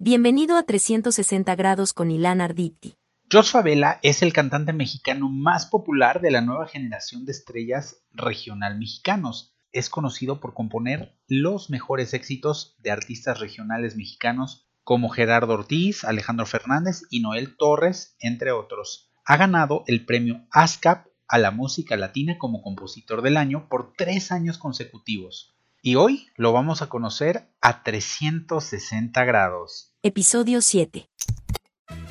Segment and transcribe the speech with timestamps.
[0.00, 2.94] Bienvenido a 360 grados con Ilan Arditi.
[3.28, 8.78] George Favela es el cantante mexicano más popular de la nueva generación de estrellas regional
[8.78, 9.56] mexicanos.
[9.72, 16.46] Es conocido por componer los mejores éxitos de artistas regionales mexicanos como Gerardo Ortiz, Alejandro
[16.46, 19.10] Fernández y Noel Torres, entre otros.
[19.24, 24.30] Ha ganado el premio ASCAP a la música latina como compositor del año por tres
[24.30, 25.56] años consecutivos.
[25.80, 29.87] Y hoy lo vamos a conocer a 360 grados.
[30.04, 31.08] Episodio 7.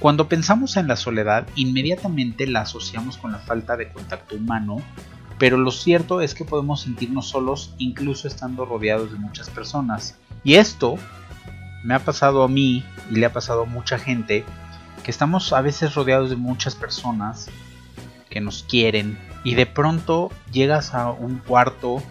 [0.02, 4.82] Cuando pensamos en la soledad, inmediatamente la asociamos con la falta de contacto humano,
[5.40, 10.20] pero lo cierto es que podemos sentirnos solos incluso estando rodeados de muchas personas.
[10.44, 10.96] Y esto
[11.86, 14.44] me ha pasado a mí y le ha pasado a mucha gente,
[15.06, 17.50] que estamos a veces rodeados de muchas personas
[18.30, 22.04] que nos quieren y de pronto llegas a un cuarto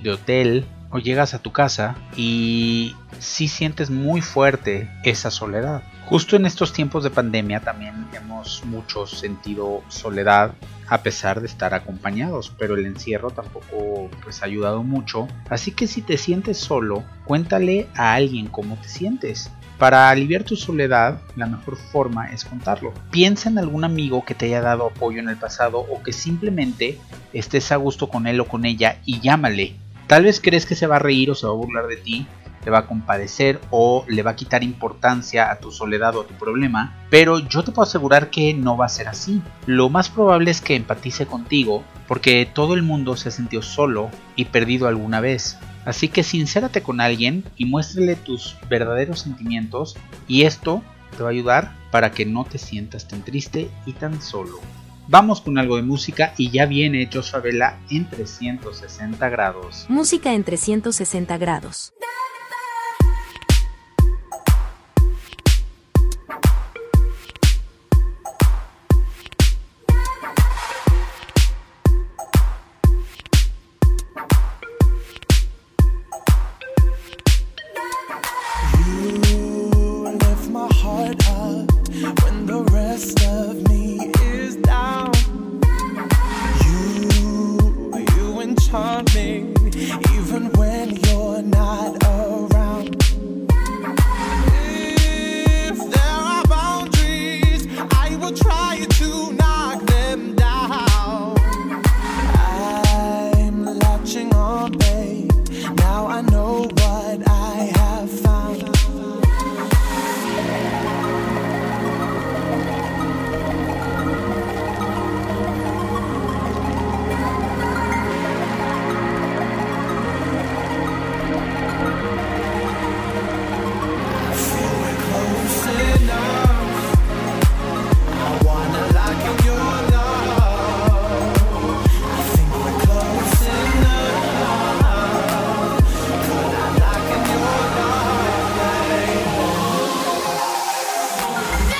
[0.00, 5.82] de hotel o llegas a tu casa y sí sientes muy fuerte esa soledad.
[6.06, 10.52] Justo en estos tiempos de pandemia también hemos mucho sentido soledad
[10.88, 15.26] a pesar de estar acompañados, pero el encierro tampoco pues ha ayudado mucho.
[15.48, 19.50] Así que si te sientes solo, cuéntale a alguien cómo te sientes.
[19.78, 22.92] Para aliviar tu soledad, la mejor forma es contarlo.
[23.10, 26.98] Piensa en algún amigo que te haya dado apoyo en el pasado o que simplemente
[27.32, 29.76] estés a gusto con él o con ella y llámale.
[30.06, 32.26] Tal vez crees que se va a reír o se va a burlar de ti,
[32.62, 36.26] te va a compadecer o le va a quitar importancia a tu soledad o a
[36.26, 39.42] tu problema, pero yo te puedo asegurar que no va a ser así.
[39.66, 44.10] Lo más probable es que empatice contigo porque todo el mundo se ha sentido solo
[44.36, 45.58] y perdido alguna vez.
[45.84, 49.96] Así que sincérate con alguien y muéstrale tus verdaderos sentimientos
[50.28, 50.82] y esto
[51.16, 54.60] te va a ayudar para que no te sientas tan triste y tan solo.
[55.08, 59.86] Vamos con algo de música y ya viene Joshua Vela en 360 grados.
[59.88, 61.92] Música en 360 grados.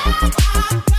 [0.05, 0.92] Bye.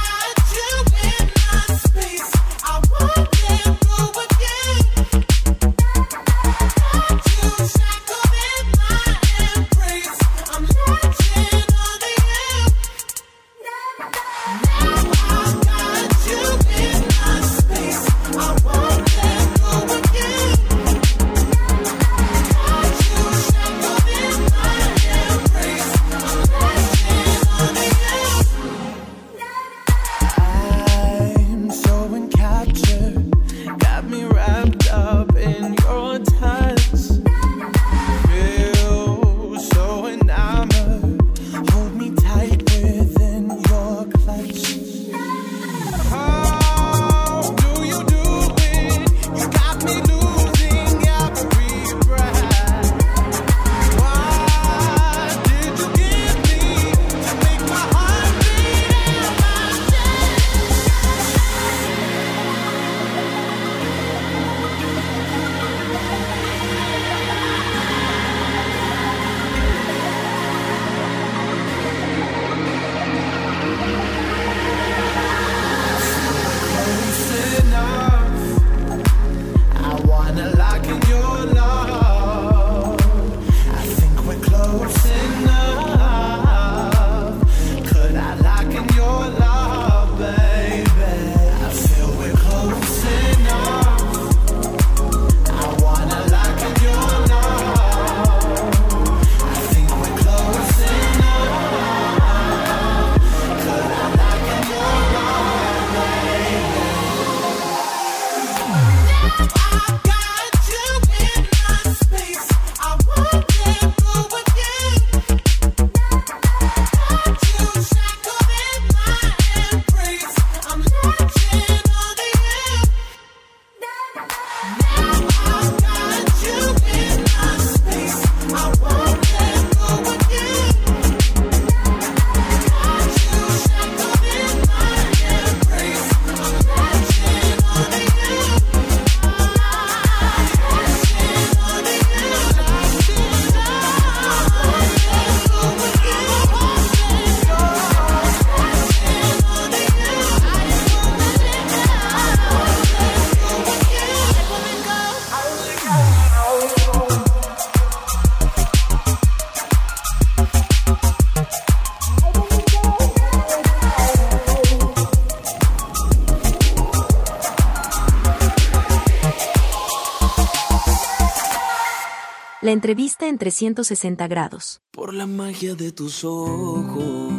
[173.14, 174.82] Entrevista en 360 grados.
[174.90, 177.32] Por la magia de tus ojos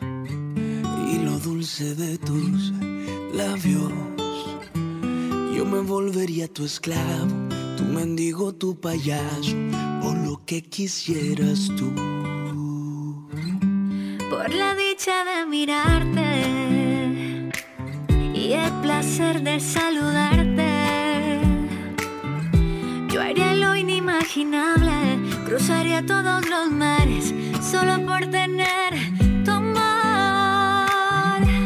[0.00, 2.72] y lo dulce de tus
[3.32, 3.92] labios,
[5.54, 7.28] yo me volvería tu esclavo,
[7.76, 9.54] tu mendigo, tu payaso,
[10.02, 11.94] o lo que quisieras tú.
[14.28, 16.30] Por la dicha de mirarte
[18.34, 20.03] y el placer de saludarte.
[24.36, 27.32] Inimaginable, cruzaría todos los mares
[27.62, 28.92] solo por tener
[29.44, 30.86] tu amor.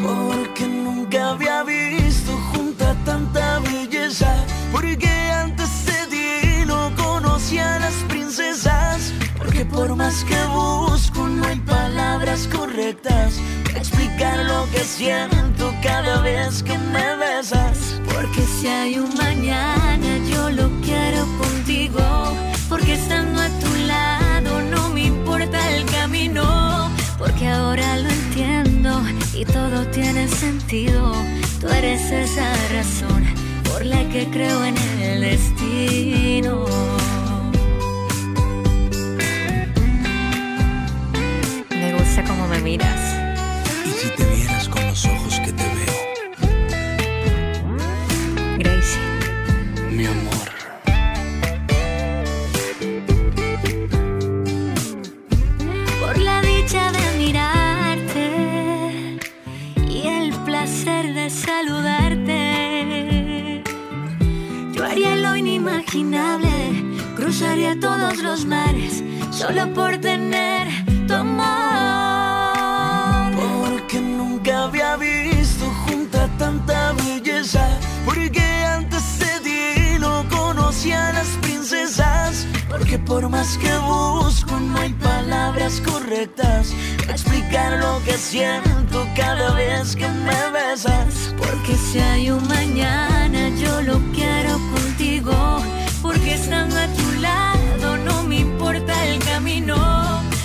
[0.02, 4.44] Porque nunca había visto junta tanta belleza.
[4.70, 9.12] Porque antes de ti no conocía a las princesas.
[9.38, 16.20] Porque por más que busco no hay palabras correctas para explicar lo que siento cada
[16.20, 18.00] vez que me besas.
[18.12, 22.57] Porque si hay un mañana yo lo quiero contigo.
[22.68, 26.90] Porque estando a tu lado no me importa el camino.
[27.18, 29.02] Porque ahora lo entiendo
[29.34, 31.12] y todo tiene sentido.
[31.60, 33.24] Tú eres esa razón
[33.64, 36.66] por la que creo en el destino.
[67.38, 70.66] Cruzaría todos los mares solo por tener
[71.06, 71.46] tu amor.
[73.36, 77.64] Porque nunca había visto junta tanta belleza.
[78.04, 82.44] Porque antes de ti no conocía a las princesas.
[82.68, 89.54] Porque por más que busco no hay palabras correctas para explicar lo que siento cada
[89.54, 91.32] vez que me besas.
[91.38, 95.67] Porque si hay un mañana yo lo quiero contigo.
[96.30, 99.76] Estando a tu lado no me importa el camino.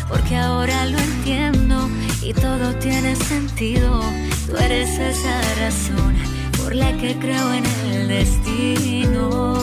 [0.10, 1.90] Porque ahora lo entiendo
[2.22, 4.02] y todo tiene sentido.
[4.48, 6.16] Tú eres esa razón
[6.62, 9.58] por la que creo en el destino.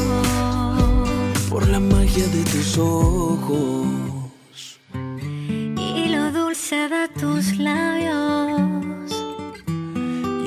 [1.48, 3.86] Por la magia de tus ojos.
[5.76, 9.10] Y lo dulce de tus labios.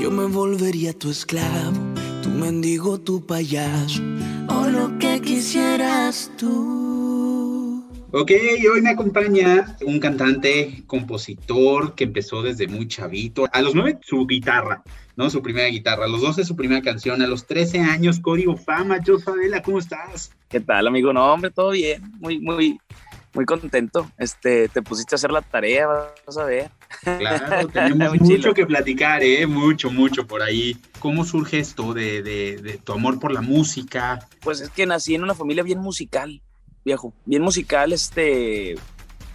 [0.01, 1.92] Yo me volvería tu esclavo,
[2.33, 4.01] mendigo, tu payaso,
[4.49, 7.83] o lo que quisieras tú.
[8.15, 8.31] Ok,
[8.71, 13.47] hoy me acompaña un cantante, compositor que empezó desde muy chavito.
[13.51, 14.83] A los nueve, su guitarra,
[15.15, 15.31] ¿no?
[15.31, 16.05] Su primera guitarra.
[16.05, 17.23] A los 12, su primera canción.
[17.23, 18.99] A los 13 años, Código Fama.
[19.03, 20.31] Yo, Fabela, ¿cómo estás?
[20.47, 21.11] ¿Qué tal, amigo?
[21.11, 22.03] No, hombre, todo bien.
[22.19, 22.77] Muy, muy,
[23.33, 24.09] muy contento.
[24.17, 26.69] Este, te pusiste a hacer la tarea, vas a ver.
[27.03, 28.53] Claro, tenemos mucho chilo.
[28.53, 29.45] que platicar, ¿eh?
[29.47, 30.77] Mucho, mucho por ahí.
[30.99, 34.27] ¿Cómo surge esto de, de- de tu amor por la música?
[34.41, 36.41] Pues es que nací en una familia bien musical,
[36.85, 37.13] viejo.
[37.25, 38.75] Bien musical, este,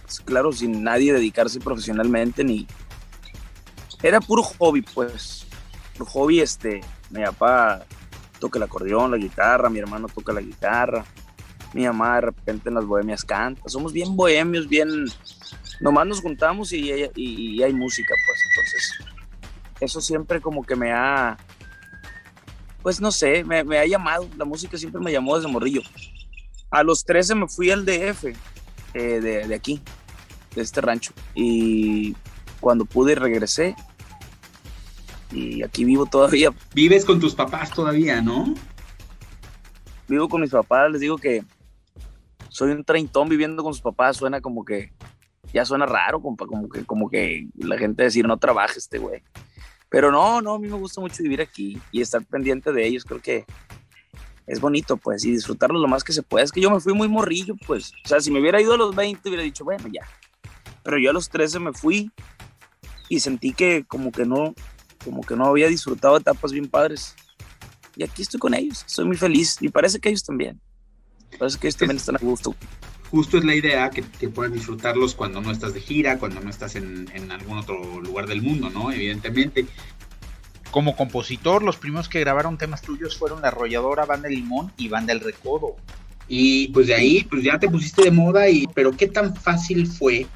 [0.03, 2.67] pues, claro, sin nadie dedicarse profesionalmente ni.
[4.01, 5.45] Era puro hobby, pues.
[5.97, 6.81] Puro hobby, este.
[7.09, 7.85] Mi papá
[8.39, 11.03] toca el acordeón, la guitarra, mi hermano toca la guitarra.
[11.73, 13.61] Mi mamá de repente en las bohemias canta.
[13.67, 14.89] Somos bien bohemios, bien.
[15.81, 18.39] Nomás nos juntamos y, y- y hay música, pues.
[18.49, 19.15] Entonces,
[19.79, 21.37] eso siempre como que me ha.
[22.81, 24.27] Pues no sé, me, me ha llamado.
[24.37, 25.81] La música siempre me llamó desde morrillo.
[26.71, 28.35] A los 13 me fui al DF, eh,
[29.21, 29.81] de, de aquí,
[30.55, 31.13] de este rancho.
[31.35, 32.15] Y
[32.59, 33.75] cuando pude regresé.
[35.31, 36.49] Y aquí vivo todavía.
[36.73, 38.55] Vives con tus papás todavía, ¿no?
[40.07, 40.91] Vivo con mis papás.
[40.91, 41.43] Les digo que
[42.49, 44.17] soy un treintón viviendo con sus papás.
[44.17, 44.91] Suena como que.
[45.51, 49.23] Ya suena raro, compa, como que, como que la gente decir no trabaja este güey.
[49.89, 53.03] Pero no, no, a mí me gusta mucho vivir aquí y estar pendiente de ellos.
[53.03, 53.45] Creo que
[54.45, 56.43] es bonito, pues, y disfrutarlo lo más que se pueda.
[56.43, 57.93] Es que yo me fui muy morrillo, pues.
[58.03, 60.01] O sea, si me hubiera ido a los 20, hubiera dicho, bueno, ya.
[60.83, 62.11] Pero yo a los 13 me fui
[63.09, 64.53] y sentí que como que no,
[65.03, 67.15] como que no había disfrutado etapas bien padres.
[67.95, 70.59] Y aquí estoy con ellos, soy muy feliz y parece que ellos también.
[71.37, 72.55] Parece que ellos también están a gusto.
[73.11, 76.49] Justo es la idea que, que puedas disfrutarlos cuando no estás de gira, cuando no
[76.49, 78.91] estás en, en algún otro lugar del mundo, ¿no?
[78.91, 79.65] Evidentemente.
[80.71, 84.87] Como compositor, los primeros que grabaron temas tuyos fueron La Arrolladora, Banda El Limón y
[84.87, 85.75] Banda El Recodo.
[86.27, 89.87] Y pues de ahí, pues ya te pusiste de moda, y pero ¿qué tan fácil
[89.87, 90.27] fue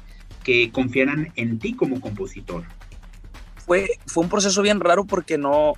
[0.42, 2.64] que confiaran en ti como compositor?
[3.64, 5.74] Fue, fue un proceso bien raro porque no,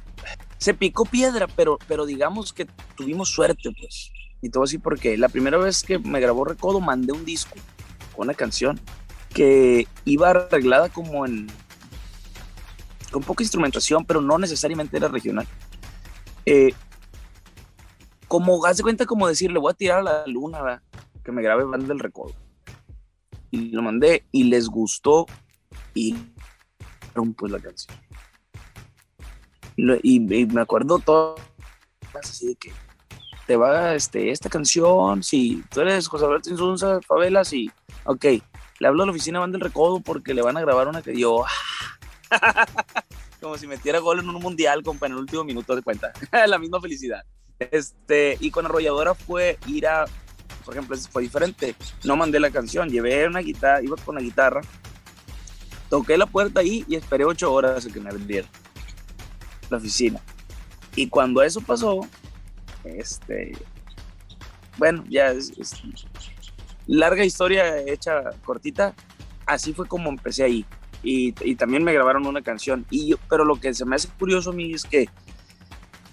[0.58, 4.10] se picó piedra, pero, pero digamos que tuvimos suerte, pues.
[4.46, 7.56] Y todo así porque la primera vez que me grabó Recodo mandé un disco
[8.14, 8.78] con una canción
[9.34, 11.48] que iba arreglada como en
[13.10, 15.48] con poca instrumentación, pero no necesariamente era regional.
[16.44, 16.72] Eh,
[18.28, 20.80] como, haz de cuenta como decirle, voy a tirar a la luna,
[21.24, 22.32] que me grabe Banda del Recodo.
[23.50, 25.26] Y lo mandé y les gustó
[25.92, 26.14] y
[27.36, 27.98] pues la canción.
[30.04, 31.34] Y, me acuerdo todo
[32.14, 32.85] así de que
[33.46, 37.70] te va este, esta canción, si tú eres José Alberto Insunza, Favelas, y
[38.04, 38.24] ok,
[38.78, 41.16] le hablo a la oficina Banda del Recodo porque le van a grabar una que
[41.16, 41.44] yo,
[43.40, 46.12] como si metiera gol en un mundial, compa, en el último minuto de cuenta,
[46.46, 47.22] la misma felicidad.
[47.58, 50.04] Este, y con Arrolladora fue ir a,
[50.64, 51.74] por ejemplo, fue diferente.
[52.04, 54.60] No mandé la canción, llevé una guitarra, iba con la guitarra,
[55.88, 58.50] toqué la puerta ahí y esperé ocho horas a que me abrieran
[59.70, 60.20] la oficina.
[60.94, 62.00] Y cuando eso pasó,
[62.98, 63.52] este,
[64.78, 65.52] bueno, ya es,
[66.86, 68.94] larga historia hecha cortita.
[69.46, 70.64] Así fue como empecé ahí.
[71.02, 72.84] Y, también me grabaron una canción.
[72.90, 75.08] Y yo, pero lo que se me hace curioso a mí es que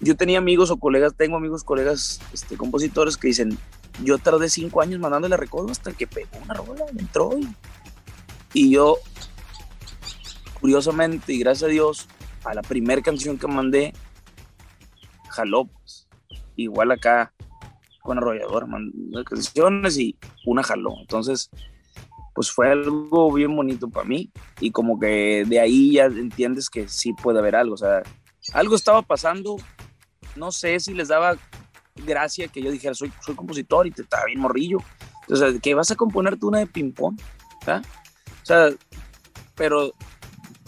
[0.00, 3.58] yo tenía amigos o colegas, tengo amigos, colegas, este, compositores que dicen,
[4.02, 7.48] yo tardé cinco años mandándole recodo hasta que pegó una rola, entró y,
[8.52, 8.98] y yo,
[10.60, 12.08] curiosamente y gracias a Dios,
[12.44, 13.94] a la primera canción que mandé,
[15.28, 16.03] jaló, pues.
[16.56, 17.32] Igual acá
[18.02, 20.94] con Arrollador, mandé canciones y una jaló.
[21.00, 21.50] Entonces,
[22.34, 24.30] pues fue algo bien bonito para mí
[24.60, 28.02] y como que de ahí ya entiendes que sí puede haber algo, o sea,
[28.52, 29.56] algo estaba pasando
[30.36, 31.36] no sé si les daba
[31.94, 34.78] gracia que yo dijera, soy, soy compositor y te estaba bien morrillo.
[35.22, 37.18] Entonces, que vas a componerte una de ping-pong.
[37.66, 38.70] O sea,
[39.54, 39.92] pero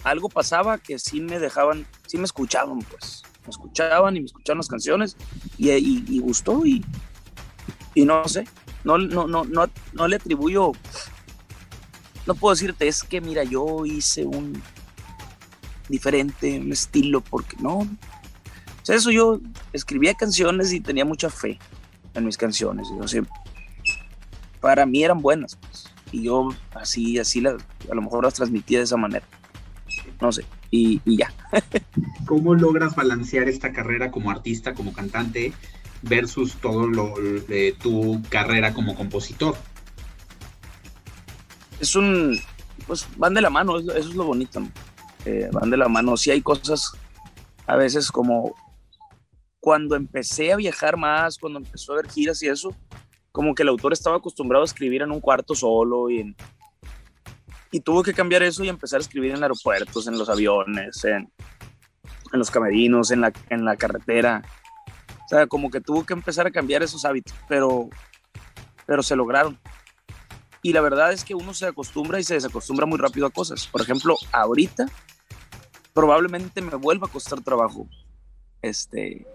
[0.05, 3.23] algo pasaba que sí me dejaban, sí me escuchaban, pues.
[3.47, 5.17] Me escuchaban y me escuchaban las canciones
[5.59, 6.85] y, gustó y,
[7.95, 8.47] y no sé,
[8.85, 10.73] no, no, no, no, no le atribuyo,
[12.27, 14.61] no puedo decirte, es que mira, yo hice un
[15.89, 17.87] diferente, un estilo, porque no,
[18.87, 19.41] sea, eso yo
[19.73, 21.59] escribía canciones y tenía mucha fe
[22.15, 22.89] en mis canciones.
[23.01, 23.23] O sea,
[24.61, 25.57] para mí eran buenas.
[25.57, 29.27] Pues, y yo así, así a lo mejor las transmitía de esa manera.
[30.21, 31.33] No sé, y, ya.
[32.27, 35.53] ¿Cómo logras balancear esta carrera como artista, como cantante,
[36.03, 37.15] versus todo lo
[37.49, 39.57] de tu carrera como compositor?
[41.81, 42.39] Es un,
[42.87, 44.63] pues van de la mano, eso, es lo bonito,
[45.25, 46.17] eh, van de la mano.
[46.17, 46.93] Sí hay cosas
[47.67, 48.55] a veces como
[49.61, 52.75] cuando empecé a viajar más, cuando empezó a haber giras y eso,
[53.33, 56.35] como que el autor estaba acostumbrado a escribir en un cuarto solo y,
[57.77, 61.31] y tuvo que cambiar eso y empezar a escribir en aeropuertos, en los aviones, en,
[62.33, 64.43] los camerinos, en la, en la carretera.
[65.27, 67.91] O sea, como que tuvo que empezar a cambiar esos hábitos, pero,
[68.87, 69.59] pero se lograron.
[70.63, 73.67] Y la verdad es que uno se acostumbra y se desacostumbra muy rápido a cosas.
[73.67, 74.87] Por ejemplo, ahorita
[75.93, 77.87] probablemente me vuelva a costar trabajo
[78.63, 79.27] este,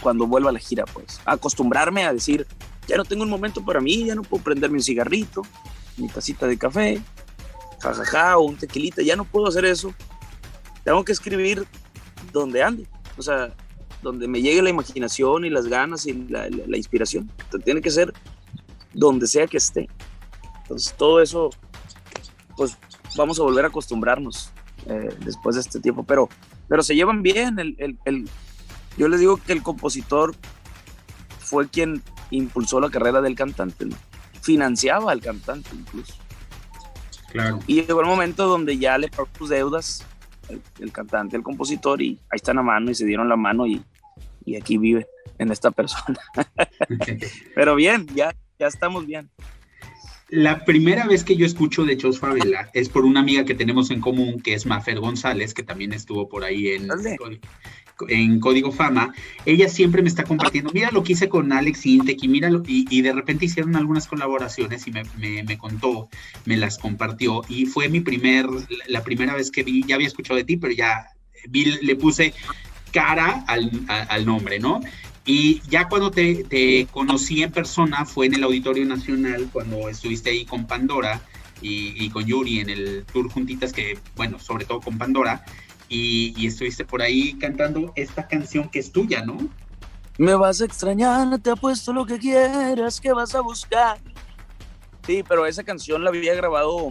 [0.00, 1.20] cuando vuelva a la gira, pues.
[1.24, 2.46] Acostumbrarme a decir,
[2.86, 5.42] ya no tengo un momento para mí, ya no puedo prenderme un cigarrito,
[5.96, 7.00] mi tacita de café,
[7.80, 9.94] jajaja, o un tequilita, ya no puedo hacer eso.
[10.84, 11.66] Tengo que escribir
[12.32, 13.54] donde ande, o sea,
[14.02, 17.30] donde me llegue la imaginación y las ganas y la, inspiración.
[17.64, 18.12] tiene que ser
[18.92, 19.88] donde sea que esté.
[20.62, 21.50] Entonces, todo eso,
[22.56, 22.76] pues
[23.16, 24.50] vamos a volver a acostumbrarnos
[24.86, 26.28] eh, después de este tiempo, pero,
[26.68, 27.58] pero se llevan bien.
[27.58, 28.28] el, el
[28.96, 30.34] yo les digo que el compositor
[31.38, 33.86] fue quien impulsó la carrera del cantante,
[34.42, 36.14] financiaba al cantante incluso.
[37.30, 37.60] Claro.
[37.66, 40.04] Y llegó el momento donde ya le pagó sus deudas
[40.80, 43.82] el, cantante, el compositor, y ahí están a mano y se dieron la mano y,
[44.44, 45.06] y aquí vive
[45.38, 46.18] en esta persona.
[47.54, 49.30] Pero bien, ya, ya estamos bien.
[50.32, 53.90] La primera vez que yo escucho de Chos Favela es por una amiga que tenemos
[53.90, 56.88] en común, que es Mafer González, que también estuvo por ahí en,
[58.08, 59.12] en Código Fama,
[59.44, 63.02] ella siempre me está compartiendo, mira lo que hice con Alex Intec y mira y,
[63.02, 66.08] de repente hicieron algunas colaboraciones y me, contó,
[66.46, 68.46] me las compartió y fue mi primer,
[68.88, 71.08] la primera vez que vi, ya había escuchado de ti, pero ya
[71.50, 72.32] vi, le puse
[72.90, 74.80] cara al, nombre, ¿no?
[75.24, 80.30] Y ya cuando te, te, conocí en persona fue en el Auditorio Nacional, cuando estuviste
[80.30, 81.20] ahí con Pandora
[81.60, 85.44] y, y, con Yuri en el tour juntitas, que, bueno, sobre todo con Pandora,
[85.92, 89.36] y, estuviste por ahí cantando esta canción que es tuya, ¿no?
[90.18, 93.98] Me vas a extrañar, te apuesto lo que quieras, que vas a buscar.
[95.06, 96.90] Sí, pero esa canción la había grabado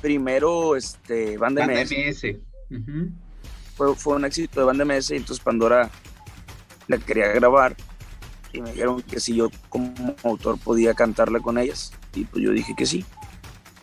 [0.00, 2.36] primero este, Banda, MS.
[3.76, 5.90] fue, fue, un éxito de Banda MS y entonces Pandora
[6.90, 7.76] la quería grabar.
[8.52, 9.94] y me dijeron que si yo como
[10.24, 13.04] autor podía cantarla con ellas y pues yo dije que sí.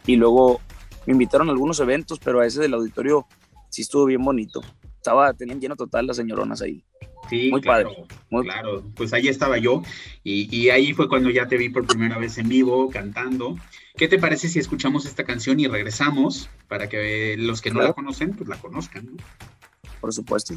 [0.05, 0.61] Y luego
[1.05, 3.25] me invitaron a algunos eventos, pero a ese del auditorio
[3.69, 4.61] sí estuvo bien bonito.
[4.97, 6.83] Estaba, tenían lleno total las señoronas ahí.
[7.29, 8.07] Sí, muy claro, padre.
[8.29, 8.43] Muy...
[8.43, 9.83] Claro, pues ahí estaba yo
[10.23, 13.57] y, y, ahí fue cuando ya te vi por primera vez en vivo cantando.
[13.95, 17.93] ¿Qué te parece si escuchamos esta canción y regresamos para que los que no la
[17.93, 19.05] conocen, pues la conozcan?
[19.05, 19.17] ¿no?
[19.99, 20.53] Por supuesto.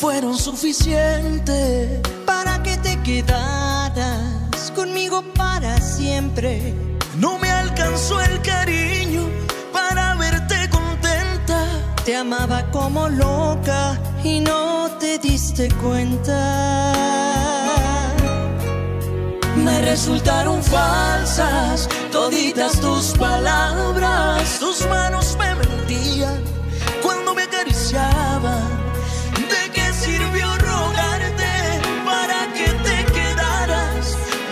[0.00, 6.72] Fueron suficientes para que te quedaras conmigo para siempre.
[7.18, 9.28] No me alcanzó el cariño
[9.74, 11.66] para verte contenta.
[12.06, 16.94] Te amaba como loca y no te diste cuenta.
[19.56, 26.42] Me resultaron falsas toditas tus palabras, tus manos me mentían
[27.02, 28.89] cuando me acariciaba.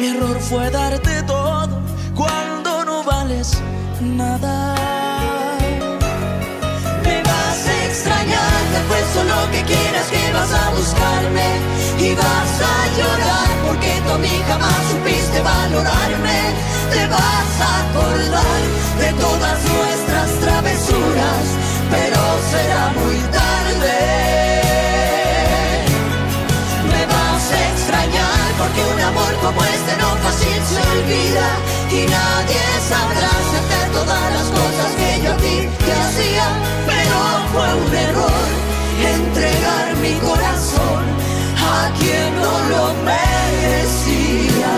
[0.00, 1.68] Mi error fue darte todo
[2.14, 3.60] cuando no vales
[4.00, 4.74] nada.
[7.02, 11.48] Me vas a extrañar, te puesto lo que quieras que vas a buscarme
[11.98, 16.40] y vas a llorar porque tú a mí jamás supiste valorarme.
[16.92, 18.60] Te vas a acordar
[19.00, 21.58] de todas nuestras travesuras
[21.90, 24.47] pero será muy tarde.
[28.78, 31.48] Porque un amor como este no fácil se olvida
[31.90, 36.46] y nadie sabrá hacer todas las cosas que yo a ti te hacía,
[36.86, 37.16] pero
[37.52, 38.48] fue un error
[39.16, 41.02] entregar mi corazón
[41.56, 44.74] a quien no lo merecía.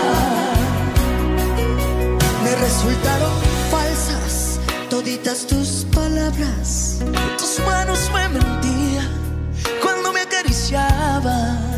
[2.43, 3.33] Me resultaron
[3.69, 4.59] falsas
[4.89, 6.99] toditas tus palabras
[7.37, 9.09] tus manos me mentían
[9.81, 11.71] cuando me acariciaban.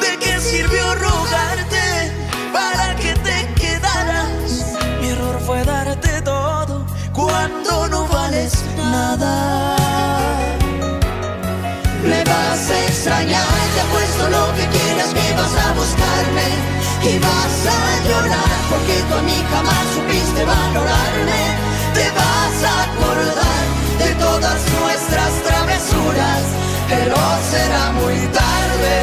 [0.00, 0.94] ¿De qué sirvió
[9.12, 9.18] Me
[12.24, 13.44] vas a extrañar,
[13.74, 16.48] te apuesto lo que quieras que vas a buscarme
[17.04, 21.42] y vas a llorar porque tú a mí jamás supiste valorarme.
[21.92, 23.64] Te vas a acordar
[23.98, 26.42] de todas nuestras travesuras,
[26.88, 27.16] pero
[27.50, 28.96] será muy tarde.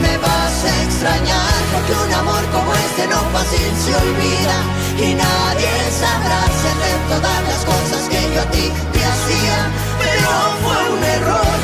[0.00, 1.55] Me vas a extrañar
[1.86, 4.56] porque un amor como este no fácil se olvida
[4.98, 9.58] y nadie sabrá hacer todas las cosas que yo a ti te hacía,
[9.98, 10.30] pero
[10.62, 11.56] fue un error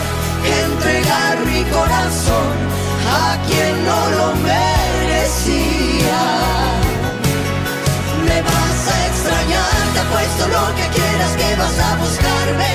[0.44, 2.54] entregar mi corazón
[3.10, 6.22] a quien no lo merecía.
[8.28, 12.72] Me vas a extrañar te apuesto lo que quieras que vas a buscarme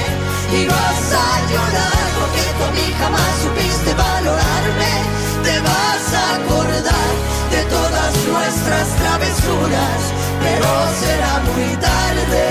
[0.51, 5.26] y vas a llorar porque tú a mí jamás supiste valorarme.
[5.47, 7.13] Te vas a acordar
[7.51, 9.99] de todas nuestras travesuras,
[10.43, 10.67] pero
[10.99, 12.46] será muy tarde.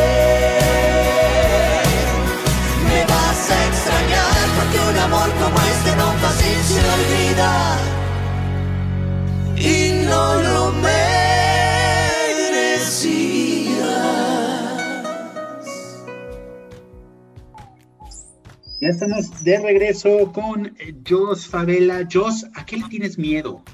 [18.86, 22.06] Ya estamos de regreso con eh, Jos Favela.
[22.08, 23.64] Jos, ¿a qué le tienes miedo?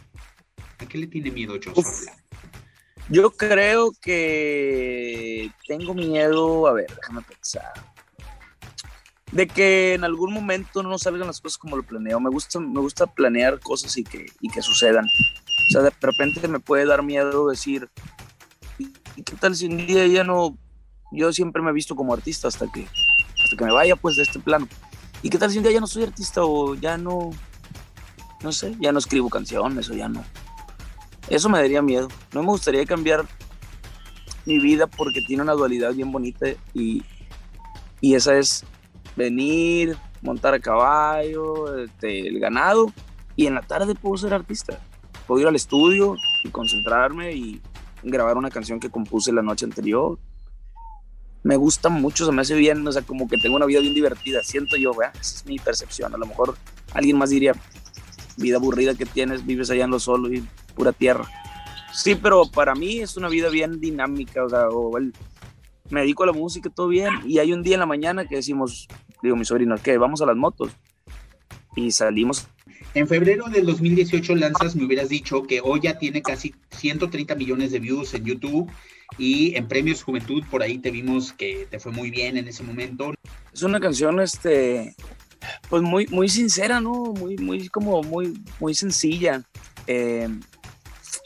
[0.78, 2.16] ¿A qué le tiene miedo Jos Favela?
[3.10, 7.74] Yo creo que tengo miedo, a ver, déjame pensar,
[9.32, 12.18] de que en algún momento no salgan las cosas como lo planeo.
[12.18, 15.04] Me gusta, me gusta planear cosas y que, y que sucedan.
[15.04, 17.90] O sea, de repente me puede dar miedo decir,
[18.78, 20.56] ¿y qué tal si un día ya no,
[21.12, 22.86] yo siempre me he visto como artista hasta que,
[23.44, 24.66] hasta que me vaya pues de este plano?
[25.22, 27.30] ¿Y qué tal si un día ya no soy artista o ya no,
[28.42, 30.24] no sé, ya no escribo canciones o ya no?
[31.28, 32.08] Eso me daría miedo.
[32.34, 33.24] No me gustaría cambiar
[34.44, 37.04] mi vida porque tiene una dualidad bien bonita y,
[38.00, 38.64] y esa es
[39.14, 42.92] venir, montar a caballo, este, el ganado
[43.36, 44.80] y en la tarde puedo ser artista.
[45.28, 47.62] Puedo ir al estudio y concentrarme y
[48.02, 50.18] grabar una canción que compuse la noche anterior
[51.42, 53.94] me gusta mucho, se me hace bien, o sea, como que tengo una vida bien
[53.94, 56.56] divertida, siento yo, esa es mi percepción, a lo mejor
[56.92, 57.54] alguien más diría,
[58.36, 61.28] vida aburrida que tienes, vives allá en lo solo y pura tierra.
[61.92, 64.68] Sí, pero para mí es una vida bien dinámica, o sea,
[65.92, 67.10] me dedico a la música, todo bien.
[67.26, 68.88] Y hay un día en la mañana que decimos,
[69.22, 69.98] digo, mi sobrino, ¿qué?
[69.98, 70.70] Vamos a las motos.
[71.76, 72.48] Y salimos.
[72.94, 77.72] En febrero del 2018 lanzas, me hubieras dicho que hoy ya tiene casi 130 millones
[77.72, 78.70] de views en YouTube
[79.16, 82.62] y en Premios Juventud por ahí te vimos que te fue muy bien en ese
[82.62, 83.14] momento.
[83.52, 84.94] Es una canción, este,
[85.70, 86.92] pues muy, muy sincera, ¿no?
[86.92, 89.42] Muy, muy, como muy, muy sencilla.
[89.86, 90.28] Eh,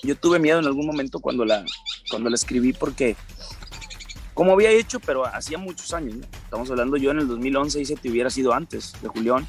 [0.05, 1.65] yo tuve miedo en algún momento cuando la,
[2.11, 3.17] cuando la escribí porque
[4.35, 8.09] como había hecho, pero hacía muchos años, Estamos hablando yo en el 2011 hice Te
[8.09, 9.49] hubiera sido antes, de Julián.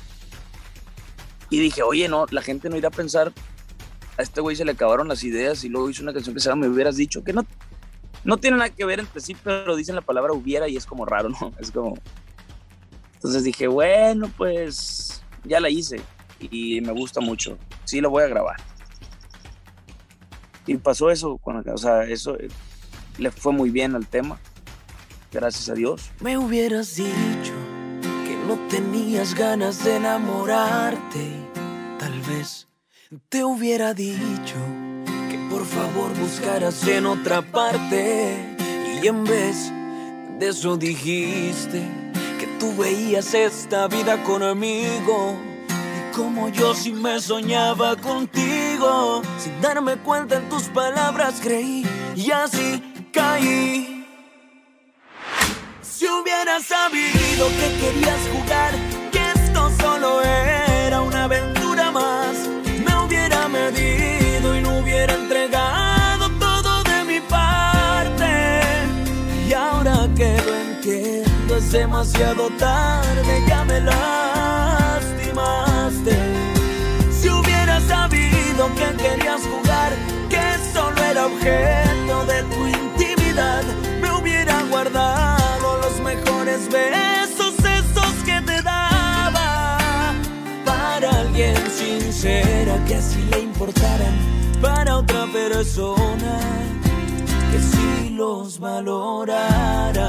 [1.49, 3.31] Y dije, oye, no, la gente no irá a pensar,
[4.17, 6.49] a este güey se le acabaron las ideas y luego hizo una canción que se
[6.49, 7.45] llama Me hubieras dicho, que no,
[8.23, 11.05] no tiene nada que ver entre sí, pero dicen la palabra hubiera y es como
[11.05, 11.53] raro, ¿no?
[11.59, 11.97] Es como...
[13.13, 16.01] Entonces dije, bueno, pues ya la hice
[16.39, 18.57] y me gusta mucho, sí lo voy a grabar.
[20.65, 22.49] Y pasó eso, o sea, eso eh,
[23.17, 24.39] le fue muy bien al tema
[25.31, 26.11] gracias a Dios.
[26.19, 27.56] Me hubieras dicho
[28.47, 31.29] no tenías ganas de enamorarte.
[31.99, 32.67] Tal vez
[33.27, 34.55] te hubiera dicho
[35.29, 38.55] que por favor buscaras en otra parte.
[39.01, 39.71] Y en vez
[40.39, 41.81] de eso dijiste
[42.39, 45.35] que tú veías esta vida conmigo.
[45.69, 52.31] Y como yo sí me soñaba contigo, sin darme cuenta en tus palabras creí y
[52.31, 52.81] así
[53.11, 53.96] caí.
[55.97, 58.71] Si hubieras sabido que querías jugar,
[59.11, 62.37] que esto solo era una aventura más,
[62.85, 68.61] me hubiera medido y no hubiera entregado todo de mi parte.
[69.49, 75.25] Y ahora que lo entiendo es demasiado tarde, ya me lastimaste.
[77.09, 79.93] Si hubieras sabido que querías jugar,
[80.29, 83.63] que solo era objeto de tu intimidad,
[83.99, 85.46] me hubiera guardado
[86.69, 89.77] besos, esos que te daba.
[90.65, 94.15] Para alguien sincera que así le importaran,
[94.61, 96.39] para otra persona
[97.51, 100.07] que sí los valorara.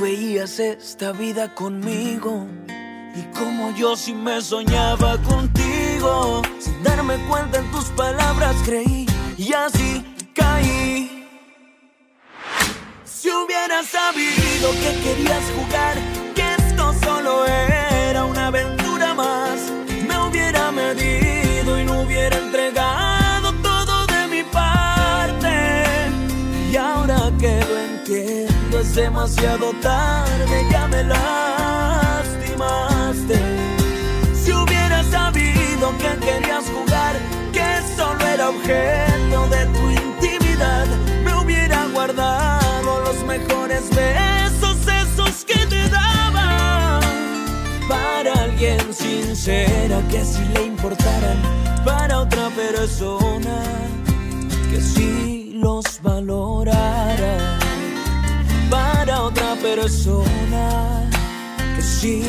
[0.00, 2.46] Veías esta vida conmigo.
[3.14, 9.06] Y como yo sí me soñaba contigo, sin darme cuenta en tus palabras creí
[9.38, 10.04] y así
[10.34, 11.26] caí.
[13.04, 15.96] Si hubieras sabido que querías jugar,
[28.96, 31.28] demasiado tarde, ya me lastimaste.
[34.34, 37.14] Si hubieras sabido que querías jugar,
[37.52, 40.86] que solo era objeto de tu intimidad,
[41.24, 47.00] me hubiera guardado los mejores besos, esos que te daba.
[47.86, 51.36] Para alguien sincera que si le importaran,
[51.84, 53.62] para otra persona
[54.70, 57.65] que sí los valorara
[58.70, 61.08] para otra persona
[61.74, 62.22] que sí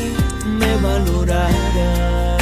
[0.46, 2.38] me valorara.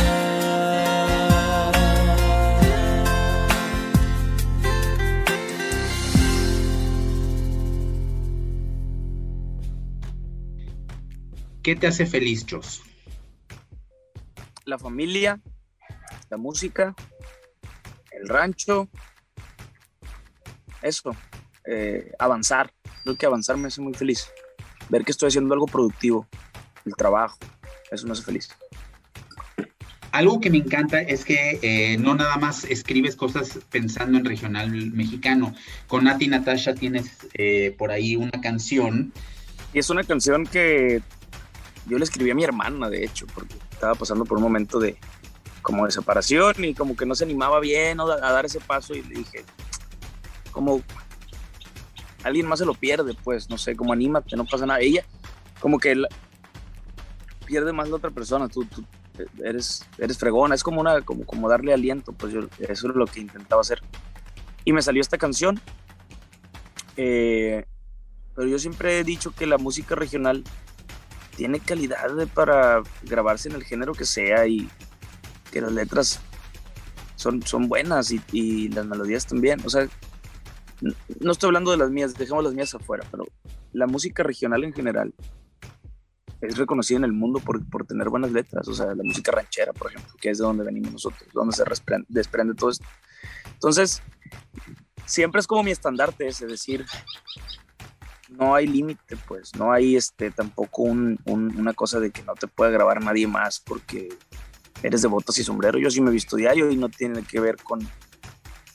[11.63, 12.83] ¿Qué te hace feliz, Jos?
[14.65, 15.41] La familia,
[16.31, 16.95] la música,
[18.13, 18.89] el rancho,
[20.81, 21.11] eso,
[21.66, 24.29] eh, avanzar, creo que avanzar me hace muy feliz.
[24.88, 26.26] Ver que estoy haciendo algo productivo,
[26.85, 27.38] el trabajo,
[27.90, 28.48] eso me hace feliz.
[30.12, 34.70] Algo que me encanta es que eh, no nada más escribes cosas pensando en regional
[34.92, 35.55] mexicano.
[35.88, 39.12] Con Nati Natasha tienes eh, por ahí una canción.
[39.74, 41.02] Y es una canción que
[41.87, 44.96] yo le escribí a mi hermana, de hecho, porque estaba pasando por un momento de
[45.61, 49.02] como de separación y como que no se animaba bien a dar ese paso y
[49.02, 49.44] le dije,
[50.52, 50.81] como
[52.27, 54.81] alguien más se lo pierde, pues, no sé, como anímate, no pasa nada.
[54.81, 55.05] Ella,
[55.61, 55.97] como que
[57.47, 58.67] pierde más la otra persona, tú,
[59.43, 63.07] eres, eres fregona, es como, una, como, como darle aliento, pues yo, eso es lo
[63.07, 63.81] que intentaba hacer.
[64.65, 65.61] Y me salió esta canción,
[66.97, 67.65] eh,
[68.35, 70.43] pero yo siempre he dicho que la música regional
[71.37, 74.69] tiene calidad para grabarse en el género que sea y
[75.53, 76.21] que las letras
[77.15, 79.61] son, son buenas y, y las melodías también.
[79.65, 79.87] O sea,
[80.81, 83.25] no estoy hablando de las mías, dejemos las mías afuera, pero
[83.73, 85.15] la música regional en general
[86.41, 89.73] es reconocida en el mundo por, por, tener buenas letras, o sea, la música ranchera,
[89.73, 91.65] por ejemplo, que es de donde venimos nosotros, donde se
[92.09, 92.87] desprende, todo esto.
[93.55, 94.03] Entonces,
[95.07, 96.85] siempre es como mi estandarte ese, decir,
[98.29, 102.49] no hay límite, pues, no hay este, tampoco un, una cosa de que no te
[102.49, 104.09] pueda grabar nadie más porque
[104.83, 105.79] eres de botas y sombrero.
[105.79, 107.81] Yo sí me he visto diario y no tiene que ver con,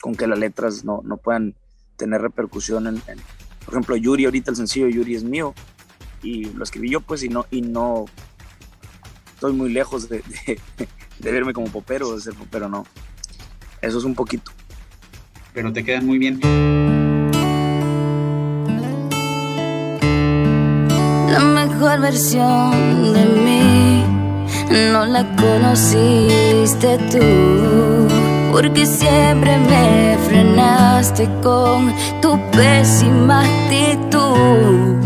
[0.02, 1.56] con que las letras no, no puedan
[2.02, 3.20] tener repercusión en, en,
[3.64, 5.54] por ejemplo, Yuri, ahorita el sencillo Yuri es mío
[6.24, 8.06] y lo escribí yo, pues, y no, y no
[9.36, 10.60] estoy muy lejos de, de,
[11.20, 12.88] de verme como popero, de ser popero, no.
[13.84, 14.52] Eso es un poquito.
[15.54, 16.40] Pero te quedan muy bien.
[21.30, 24.04] La mejor versión de mí
[24.92, 28.08] no la conociste tú,
[28.52, 34.98] porque siempre me frenaste con tu pésima actitud.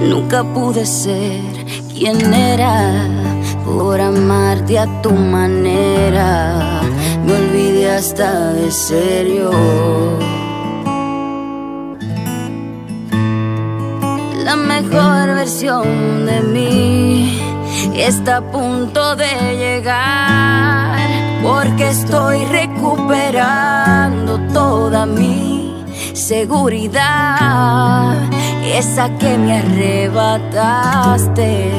[0.00, 1.42] Nunca pude ser
[1.92, 3.06] quien era
[3.64, 6.80] por amarte a tu manera.
[7.24, 9.50] Me olvidé hasta de serio.
[14.44, 17.40] La mejor versión de mí
[17.94, 25.74] está a punto de llegar porque estoy recuperando toda mi
[26.12, 28.16] seguridad.
[28.64, 31.70] Esa que me arrebataste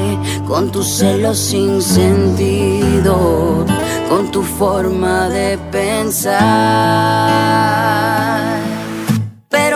[0.47, 3.65] con tus celos sin sentido
[4.09, 6.37] con tu forma de pensar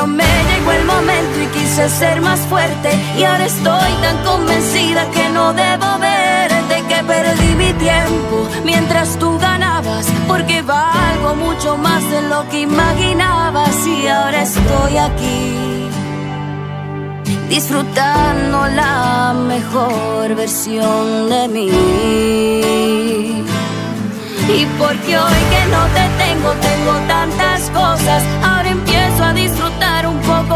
[0.08, 2.90] me llegó el momento y quise ser más fuerte.
[3.18, 9.38] Y ahora estoy tan convencida que no debo verte que perdí mi tiempo mientras tú
[9.40, 13.76] ganabas porque valgo mucho más de lo que imaginabas.
[13.86, 15.90] Y ahora estoy aquí
[17.50, 21.70] disfrutando la mejor versión de mí.
[24.58, 28.24] Y porque hoy que no te tengo tengo tantas cosas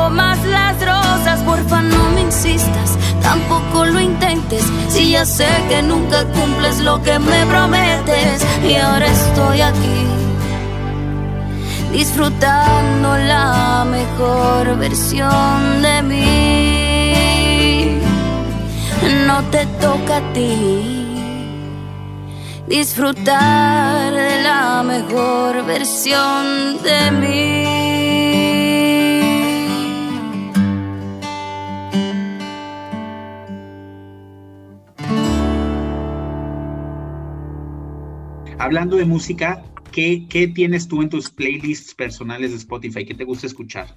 [0.09, 1.39] más las rosas.
[1.41, 4.63] Porfa, no me insistas, tampoco lo intentes.
[4.89, 8.45] Si ya sé que nunca cumples lo que me prometes.
[8.63, 10.07] Y ahora estoy aquí,
[11.91, 17.99] disfrutando la mejor versión de mí.
[19.27, 20.95] No te toca a ti
[22.67, 24.11] disfrutar
[24.43, 27.74] la mejor versión de mí.
[38.65, 43.05] Hablando de música, ¿qué, ¿qué, tienes tú en tus playlists personales de Spotify?
[43.05, 43.95] ¿Qué te gusta escuchar?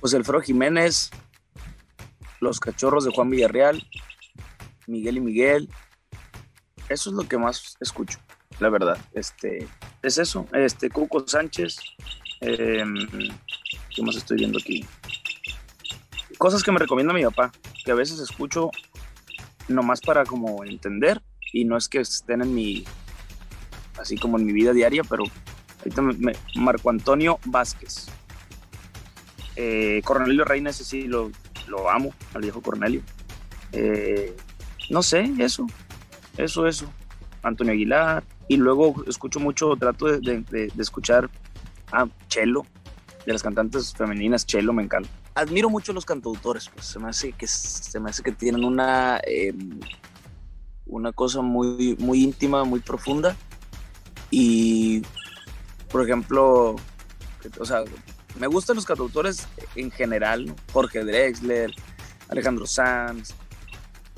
[0.00, 1.10] Pues el Fro Jiménez,
[2.40, 3.86] Los Cachorros de Juan Villarreal,
[4.86, 5.68] Miguel y Miguel,
[6.88, 8.18] eso es lo que más escucho,
[8.60, 8.96] la verdad.
[9.12, 9.68] Este,
[10.02, 10.46] es eso.
[10.54, 11.78] Este, Cuco Sánchez.
[12.40, 12.82] Eh,
[13.94, 14.86] ¿Qué más estoy viendo aquí?
[16.38, 17.52] Cosas que me recomienda mi papá,
[17.84, 18.70] que a veces escucho
[19.68, 21.20] nomás para como entender
[21.56, 22.84] y no es que estén en mi,
[23.98, 25.24] así como en mi vida diaria, pero
[25.78, 28.08] ahorita me, Marco Antonio Vázquez.
[29.56, 31.30] Eh, Cornelio Reina, ese sí lo,
[31.66, 33.00] lo amo, al viejo Cornelio.
[33.72, 34.36] Eh,
[34.90, 35.66] no sé, eso,
[36.36, 36.92] eso, eso.
[37.42, 38.22] Antonio Aguilar.
[38.48, 41.30] Y luego escucho mucho, trato de, de, escuchar
[41.90, 42.66] a Chelo,
[43.24, 45.08] de las cantantes femeninas, Chelo, me encanta.
[45.34, 48.62] Admiro mucho a los cantautores, pues se me hace que, se me hace que tienen
[48.62, 49.52] una, eh,
[50.86, 53.36] una cosa muy, muy íntima, muy profunda.
[54.30, 55.02] Y,
[55.90, 56.76] por ejemplo,
[57.58, 57.84] o sea,
[58.38, 60.54] me gustan los cantautores en general.
[60.72, 61.72] Jorge Drexler,
[62.28, 63.34] Alejandro Sanz,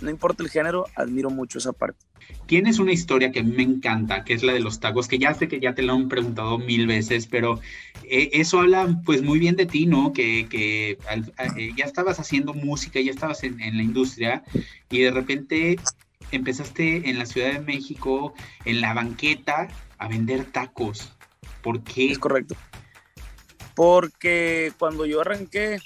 [0.00, 1.98] no importa el género, admiro mucho esa parte.
[2.46, 5.48] Tienes una historia que me encanta, que es la de los tacos, que ya sé
[5.48, 7.60] que ya te lo han preguntado mil veces, pero
[8.04, 10.12] eh, eso habla pues muy bien de ti, ¿no?
[10.12, 10.98] Que, que
[11.56, 14.42] eh, ya estabas haciendo música, ya estabas en, la industria
[14.90, 15.78] y de repente
[16.32, 21.12] empezaste en la Ciudad de México, en la banqueta, a vender tacos.
[21.62, 22.12] ¿Por qué?
[22.12, 22.54] Es correcto.
[23.74, 25.78] Porque cuando yo arranqué,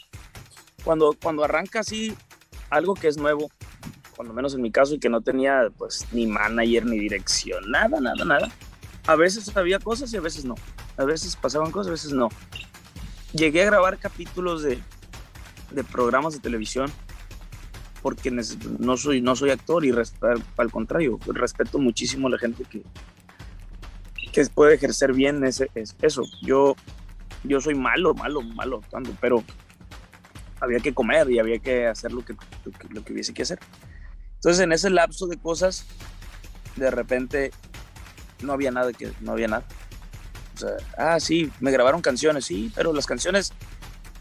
[0.85, 2.15] cuando, cuando arranca así
[2.71, 3.51] algo que es nuevo,
[4.17, 8.01] cuando menos en mi caso, y que no tenía pues ni manager, ni dirección, nada,
[8.01, 8.51] nada, nada.
[9.07, 10.55] A veces había cosas y a veces no.
[10.97, 12.29] A veces pasaban cosas, a veces no.
[13.33, 14.79] Llegué a grabar capítulos de,
[15.71, 16.91] de programas de televisión
[18.03, 19.93] porque no soy, no soy actor y
[20.57, 22.83] al contrario, respeto muchísimo a la gente que,
[24.33, 26.23] que puede ejercer bien ese, eso.
[26.43, 26.75] Yo,
[27.45, 29.45] yo soy malo, malo, malo actuando, pero
[30.61, 32.35] había que comer y había que hacer lo que,
[32.91, 33.61] lo que, hubiese que hacer.
[34.35, 35.87] Entonces en ese lapso de cosas,
[36.77, 37.53] de repente
[38.43, 39.65] no había nada que, no había nada.
[40.55, 43.53] O sea, ah, sí, me grabaron canciones, sí, pero las canciones,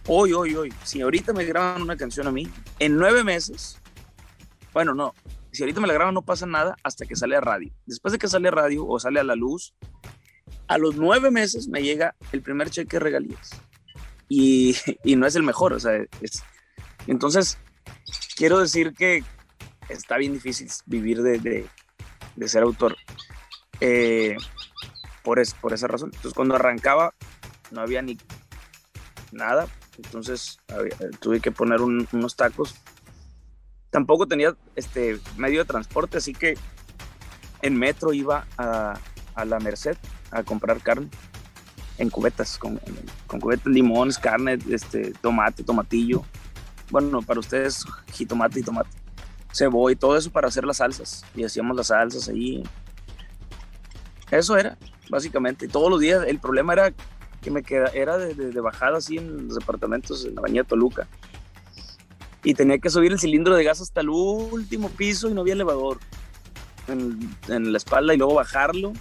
[0.08, 2.48] hoy, hoy, hoy, si ahorita me graban una canción a mí,
[2.80, 3.80] en nueve meses,
[4.74, 5.14] bueno, no,
[5.52, 7.72] si ahorita me la graban no pasa nada hasta que sale a radio.
[7.86, 9.74] Después de que sale a radio o sale a la luz,
[10.68, 13.50] a los nueve meses me llega el primer cheque de regalías.
[14.30, 14.76] Y,
[15.18, 16.44] no es el mejor, o sea, es,
[17.08, 17.58] entonces
[18.36, 19.24] quiero decir que
[19.90, 21.68] está bien difícil vivir de,
[22.48, 22.96] ser autor.
[23.82, 24.38] Eh,
[25.24, 26.12] por, es, por esa razón.
[26.14, 27.14] Entonces, cuando arrancaba,
[27.72, 28.18] no había ni
[29.32, 29.68] nada.
[30.04, 30.60] Entonces,
[31.20, 32.76] tuve que poner unos tacos
[33.92, 36.58] tampoco tenía este medio de transporte, así que
[37.62, 38.98] en metro iba a,
[39.46, 39.98] la Merced
[40.32, 41.10] a comprar carne
[41.98, 42.80] en cubetas, con,
[43.28, 46.24] con cubetas, limones, carne, este, tomate, tomatillo.
[46.90, 48.90] Bueno, para ustedes, jitomate y tomate.
[49.54, 51.24] Cebolla y todo eso para hacer las salsas.
[51.36, 52.64] Y hacíamos las salsas ahí.
[54.32, 54.78] Eso era,
[55.10, 55.68] básicamente.
[55.68, 56.24] Todos los días.
[56.26, 56.94] El problema era
[57.42, 60.64] que me queda, era de, de, de bajada así en los departamentos en la Baña
[60.64, 61.08] Toluca
[62.44, 65.54] y tenía que subir el cilindro de gas hasta el último piso y no había
[65.54, 66.00] elevador
[66.88, 68.94] en, la espalda y luego bajarlo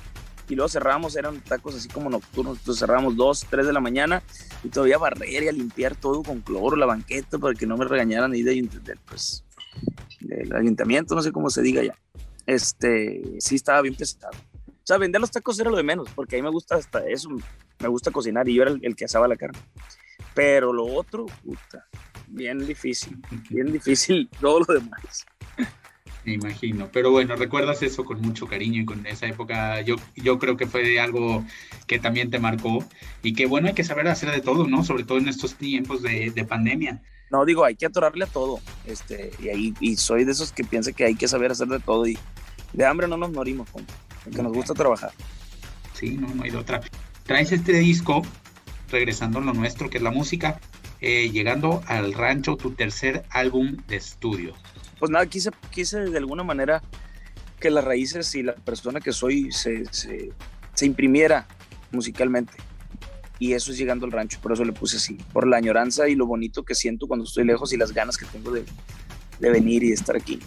[0.48, 4.22] y luego cerramos, eran tacos así como nocturnos, entonces cerramos dos, tres de la mañana
[4.64, 8.32] y todavía barrer y limpiar todo con cloro, la banqueta para que no me regañaran
[8.32, 8.68] ahí de,
[9.08, 9.44] pues,
[10.18, 11.94] del ayuntamiento, no sé cómo se diga ya.
[12.46, 14.32] Este, sí estaba bien pesado.
[14.82, 17.06] O sea, vender los tacos era lo de menos, porque a mí me gusta hasta
[17.06, 17.28] eso,
[17.78, 19.58] me gusta cocinar y yo era el, el que asaba la carne.
[20.34, 21.86] Pero lo otro, puta,
[22.28, 25.26] bien difícil, bien difícil todo lo demás.
[26.24, 30.38] Me imagino, pero bueno, recuerdas eso con mucho cariño y con esa época, yo, yo
[30.38, 31.44] creo que fue algo
[31.86, 32.84] que también te marcó
[33.22, 34.84] y que bueno, hay que saber hacer de todo, ¿no?
[34.84, 37.00] Sobre todo en estos tiempos de, pandemia.
[37.30, 40.64] No, digo, hay que atorarle a todo, este, y, ahí, y soy de esos que
[40.64, 42.18] piensa que hay que saber hacer de todo y
[42.72, 45.12] de hambre no nos morimos, porque nos gusta trabajar.
[45.94, 46.80] Sí, no, no hay de otra.
[47.24, 48.22] Traes este disco,
[48.90, 50.60] regresando a lo nuestro, que es la música,
[51.00, 54.54] eh, llegando al rancho, tu tercer álbum de estudio?
[54.98, 56.82] Pues nada, quise, quise de alguna manera
[57.58, 60.30] que las raíces y la persona que soy se, se,
[60.74, 61.46] se imprimiera
[61.90, 62.52] musicalmente.
[63.38, 66.14] Y eso es llegando al rancho, por eso le puse así, por la añoranza y
[66.14, 68.64] lo bonito que siento cuando estoy lejos y las ganas que tengo de,
[69.38, 70.38] de venir y de estar aquí.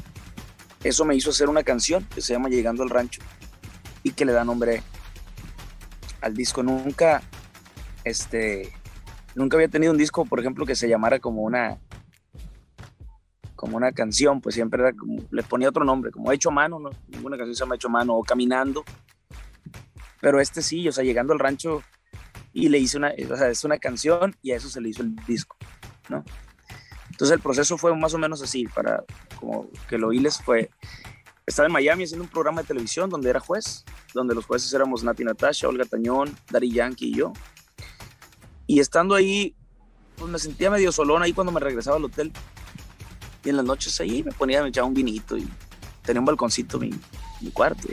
[0.84, 3.22] Eso me hizo hacer una canción que se llama Llegando al Rancho
[4.04, 4.84] y que le da nombre
[6.22, 6.62] al disco.
[6.62, 7.22] Nunca,
[8.04, 8.74] este,
[9.36, 11.78] nunca había tenido un disco, por ejemplo, que se llamara como una
[13.56, 14.92] como una canción, pues siempre era
[15.32, 16.90] le ponía otro nombre, como Hecho Mano, ¿no?
[17.08, 18.84] ninguna canción se llama Hecho Mano, o Caminando,
[20.20, 21.82] pero este sí, o sea, llegando al rancho
[22.52, 25.02] y le hice una, o sea, es una canción y a eso se le hizo
[25.02, 25.56] el disco,
[26.10, 26.26] ¿no?
[27.14, 29.04] Entonces el proceso fue más o menos así, para
[29.40, 30.72] como que lo oíles fue,
[31.46, 33.86] estaba en Miami haciendo un programa de televisión donde era juez,
[34.16, 37.34] donde los jueces éramos Nati Natasha, Olga Tañón, Dari Yankee y yo,
[38.66, 39.56] y estando ahí,
[40.16, 42.32] pues me sentía medio solón ahí cuando me regresaba al hotel.
[43.46, 45.48] Y en las noches ahí me ponía, me echaba un vinito y
[46.02, 46.90] tenía un balconcito mi,
[47.42, 47.90] mi cuarto.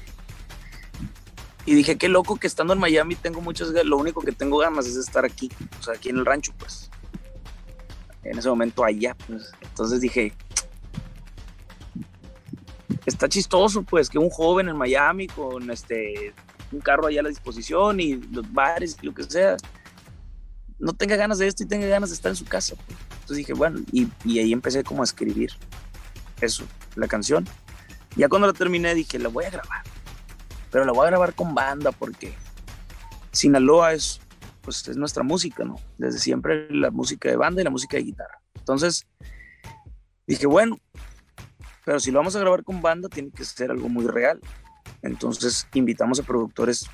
[1.66, 4.86] Y dije, qué loco que estando en Miami tengo muchas, lo único que tengo ganas
[4.86, 6.90] es estar aquí, o sea, aquí en el rancho, pues.
[8.22, 9.52] En ese momento allá, pues.
[9.60, 10.32] Entonces dije,
[13.06, 16.34] está chistoso, pues, que un joven en Miami con este,
[16.72, 19.56] un carro allá a la disposición y los bares y lo que sea,
[20.78, 22.74] no tenga ganas de esto y tenga ganas de estar en su casa.
[23.12, 24.08] Entonces dije, bueno, y,
[24.38, 25.52] ahí empecé como a escribir
[26.40, 26.64] eso,
[26.96, 27.46] la canción.
[28.16, 29.82] Ya cuando la terminé dije, la voy a grabar,
[30.70, 32.34] pero la voy a grabar con banda porque
[33.30, 34.20] Sinaloa es,
[34.62, 35.76] pues, es nuestra música, ¿no?
[35.98, 38.40] Desde siempre la música de banda y la música de guitarra.
[38.54, 39.06] Entonces
[40.26, 40.78] dije, bueno,
[41.84, 44.40] pero si lo vamos a grabar con banda tiene que ser algo muy real.
[45.02, 46.86] Entonces invitamos a productores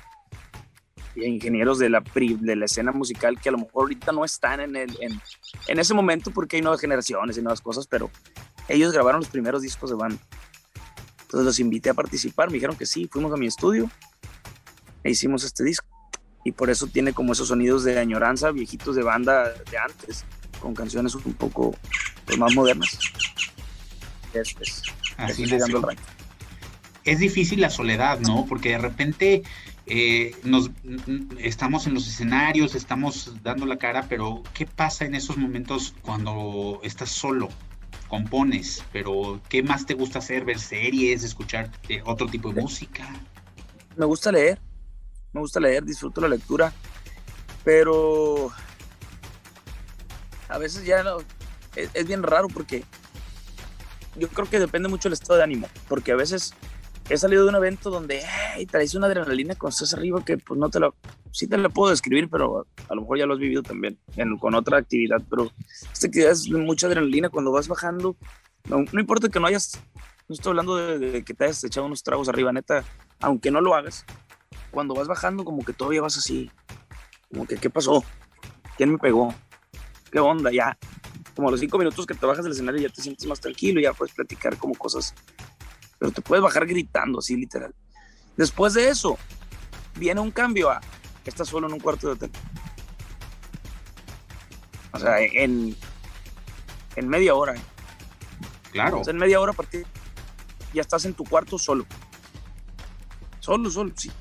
[1.15, 4.75] ingenieros de la, de la escena musical que a lo mejor ahorita no están en,
[4.75, 5.19] el, en,
[5.67, 8.09] en ese momento porque hay nuevas generaciones y nuevas cosas, pero
[8.67, 10.21] ellos grabaron los primeros discos de banda.
[11.21, 13.89] Entonces los invité a participar, me dijeron que sí, fuimos a mi estudio
[15.03, 15.96] e hicimos este disco.
[16.47, 20.23] Y por eso tiene como esos sonidos de añoranza, viejitos de banda de antes,
[20.61, 21.75] con canciones un poco
[22.25, 22.97] pues, más modernas.
[24.33, 24.83] Es, es,
[25.17, 25.51] Así es,
[27.03, 28.45] es difícil la soledad, ¿no?
[28.45, 29.43] Porque de repente
[29.87, 30.71] eh, nos,
[31.37, 36.79] estamos en los escenarios, estamos dando la cara, pero ¿qué pasa en esos momentos cuando
[36.81, 37.49] estás solo?
[38.07, 40.45] compones, pero ¿qué más te gusta hacer?
[40.45, 41.25] ¿Ver series?
[41.25, 43.05] ¿Escuchar eh, otro tipo de música?
[43.97, 44.61] Me gusta leer,
[45.33, 46.73] me gusta leer, disfruto la lectura,
[47.63, 48.51] pero
[50.49, 51.17] a veces ya no,
[51.75, 52.83] es, bien raro porque
[54.15, 56.53] yo creo que depende mucho del estado de ánimo, porque a veces
[57.09, 58.21] he salido de un evento donde
[58.55, 60.95] hey, traes una adrenalina cuando estás arriba que pues no te lo,
[61.31, 63.97] sí te la puedo describir, pero a lo mejor ya lo has vivido también
[64.39, 65.51] con otra actividad, pero
[65.93, 68.17] esta actividad es mucha adrenalina cuando vas bajando,
[68.67, 69.79] no, importa que no hayas,
[70.27, 72.83] no estoy hablando de, que te hayas echado unos tragos arriba, neta,
[73.21, 74.05] aunque no lo hagas,
[74.77, 76.51] cuando vas bajando como que todavía vas así,
[77.31, 78.03] como que ¿qué pasó?
[78.77, 79.33] ¿Quién me pegó?
[80.11, 80.51] ¿Qué onda?
[80.51, 80.77] Ya,
[81.35, 83.81] como a los cinco minutos que te bajas del escenario ya te sientes más tranquilo,
[83.81, 85.15] ya puedes platicar como cosas,
[85.97, 87.73] pero te puedes bajar gritando así literal.
[88.35, 89.17] Después de eso,
[89.95, 90.79] viene un cambio a
[91.23, 92.31] que estás solo en un cuarto de hotel.
[94.91, 95.75] O sea, en,
[96.95, 97.55] en media hora.
[97.55, 97.61] ¿eh?
[98.71, 99.01] Claro.
[99.07, 99.87] en media hora a partir
[100.71, 101.83] ya estás en tu cuarto solo.
[103.39, 104.11] Solo, solo, sí.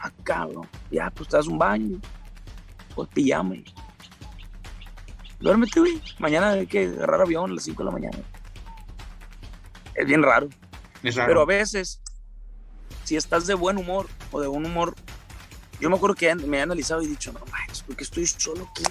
[0.00, 2.00] Acá, ah, Ya, pues te das un baño,
[2.94, 3.64] pues pijama y
[5.40, 6.02] duérmete, güey.
[6.18, 8.18] Mañana hay que agarrar avión a las 5 de la mañana.
[9.94, 10.48] Es bien raro.
[11.02, 11.28] Es raro.
[11.28, 12.00] Pero a veces,
[13.04, 14.94] si estás de buen humor o de buen humor,
[15.80, 18.84] yo me acuerdo que me he analizado y dicho, no manches, porque estoy solo aquí.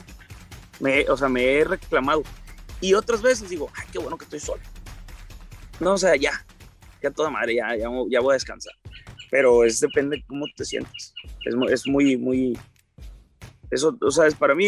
[0.79, 2.23] Me, o sea, me he reclamado.
[2.79, 4.61] Y otras veces digo, ay, qué bueno que estoy solo.
[5.79, 6.45] No, o sea, ya,
[7.01, 8.73] ya toda madre, ya, ya, ya voy a descansar.
[9.29, 11.13] Pero es depende de cómo te sientes.
[11.45, 12.57] Es, es muy, muy.
[13.69, 14.67] Eso, o sea, es para mí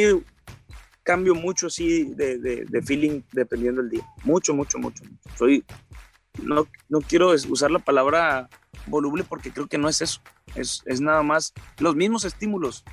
[1.04, 4.06] cambio mucho así de, de, feeling dependiendo del día.
[4.24, 5.04] Mucho, mucho, mucho.
[5.38, 5.64] Soy,
[6.44, 8.50] no, no quiero usar la palabra
[8.86, 10.22] voluble porque creo que no es eso.
[10.56, 12.84] Es, es nada más los mismos estímulos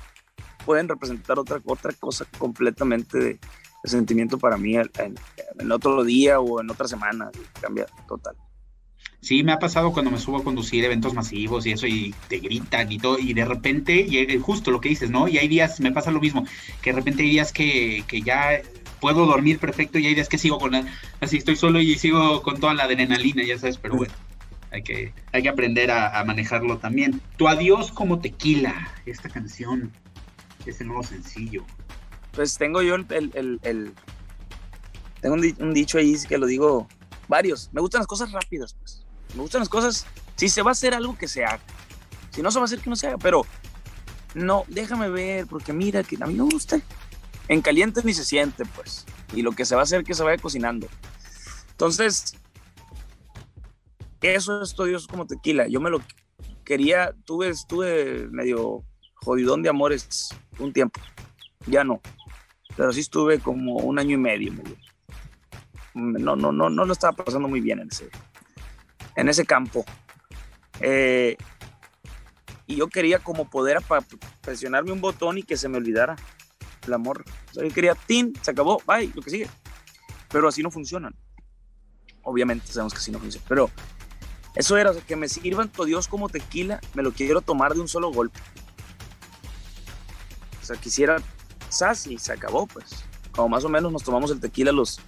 [0.65, 3.39] pueden representar otra, otra cosa completamente de,
[3.83, 7.31] sentimiento para mí en, otro día o en otra semana.
[7.61, 8.35] Cambia total.
[9.19, 12.37] Sí, me ha pasado cuando me subo a conducir eventos masivos y eso, y te
[12.37, 15.27] gritan y todo, y de repente, y justo lo que dices, ¿no?
[15.27, 16.45] Y hay días, me pasa lo mismo,
[16.81, 18.61] que de repente hay días que, que ya
[18.99, 20.73] puedo dormir perfecto y hay días que sigo con
[21.21, 24.13] así estoy solo y sigo con toda la adrenalina, ya sabes, pero bueno,
[24.71, 27.21] hay que, hay que aprender a, manejarlo también.
[27.37, 29.91] Tu adiós como tequila, esta canción,
[30.65, 31.65] es el nuevo sencillo.
[32.33, 33.93] Pues tengo yo el, el, el,
[35.21, 36.87] tengo un, un dicho ahí que lo digo
[37.27, 39.06] varios, me gustan las cosas rápidas, pues
[39.37, 40.05] me gustan las cosas.
[40.35, 41.61] Si se va a hacer algo, que se haga.
[42.31, 43.17] Si no se va a hacer, que no se haga.
[43.17, 43.45] Pero
[44.35, 46.79] no, déjame ver, porque mira, que a mí me gusta.
[47.47, 49.05] En caliente ni se siente, pues.
[49.33, 50.87] Y lo que se va a hacer, que se vaya cocinando.
[51.71, 52.35] Entonces,
[54.21, 55.67] eso es todo como tequila.
[55.67, 56.01] Yo me lo
[56.63, 58.83] quería, tuve, estuve medio
[59.15, 60.29] jodidón de amores
[60.59, 60.99] un tiempo.
[61.65, 62.01] Ya no.
[62.75, 64.53] Pero sí estuve como un año y medio.
[65.93, 68.09] No, no, no, no lo estaba pasando muy bien en ese,
[69.17, 69.83] en ese campo.
[70.79, 71.35] Eh,
[72.67, 73.79] y yo quería como poder
[74.41, 76.15] presionarme un botón y que se me olvidara
[76.85, 77.25] el amor.
[77.53, 79.49] yo quería, tin, se acabó, bye, lo que sigue.
[80.29, 81.15] Pero así no funcionan.
[82.21, 83.45] Obviamente sabemos que así no funciona.
[83.49, 83.71] Pero
[84.55, 87.87] eso era, que me sirvan todo Dios como tequila, me lo quiero tomar de un
[87.87, 88.39] solo golpe.
[90.61, 91.17] O sea, quisiera,
[91.69, 93.03] sas y se acabó, pues.
[93.31, 94.99] Como más o menos nos tomamos el tequila los,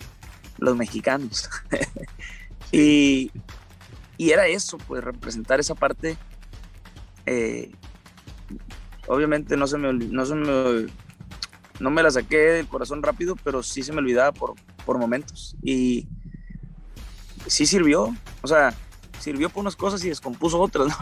[0.57, 1.49] los mexicanos.
[2.71, 3.31] y,
[4.19, 6.17] y era eso, pues representar esa parte.
[7.25, 7.71] Eh,
[9.07, 10.87] obviamente no se me no se me
[11.79, 14.55] no me la saqué del corazón rápido, pero sí se me olvidaba por,
[14.85, 15.55] por momentos.
[15.61, 16.09] Y
[17.47, 18.73] sí sirvió, o sea,
[19.21, 20.93] sirvió por unas cosas y descompuso otras,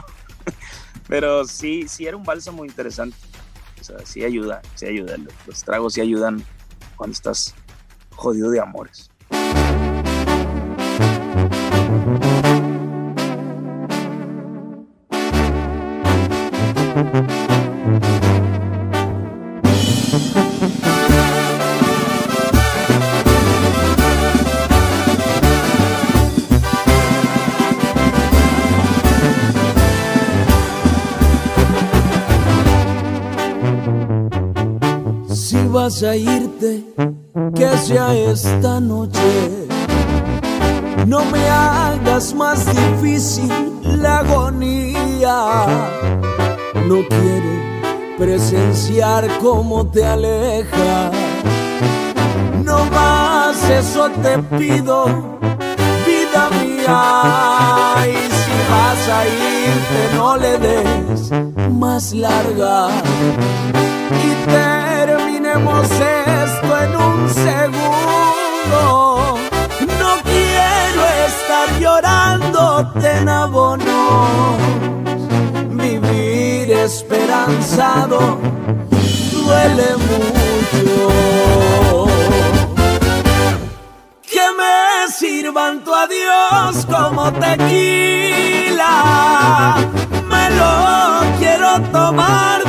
[1.08, 3.18] pero sí, sí era un bálsamo interesante.
[3.82, 5.16] O sea, sí ayuda, sí ayuda.
[5.48, 6.46] Los tragos sí ayudan
[6.96, 7.56] cuando estás
[8.12, 9.10] jodido de amores.
[35.88, 36.84] A irte,
[37.56, 39.68] que sea esta noche.
[41.06, 43.50] No me hagas más difícil
[43.84, 45.66] la agonía
[46.88, 51.12] no quiero presenciar cómo te aleja.
[52.64, 55.06] No más eso te pido,
[56.06, 57.96] vida mía.
[58.08, 61.32] Y si vas a irte, no le des
[61.72, 62.88] más larga.
[65.64, 68.80] Esto en un segundo.
[70.00, 70.18] No
[72.78, 74.58] falten abonos,
[75.72, 78.40] vivir esperanzado
[79.32, 81.00] duele mucho.
[84.22, 88.94] Que me sirvan tu adiós como tequila,
[90.30, 92.67] me lo quiero tomar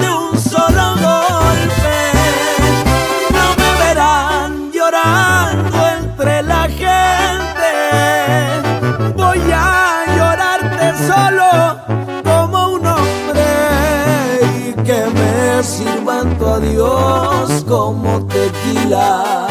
[16.59, 19.46] adiós como tequila.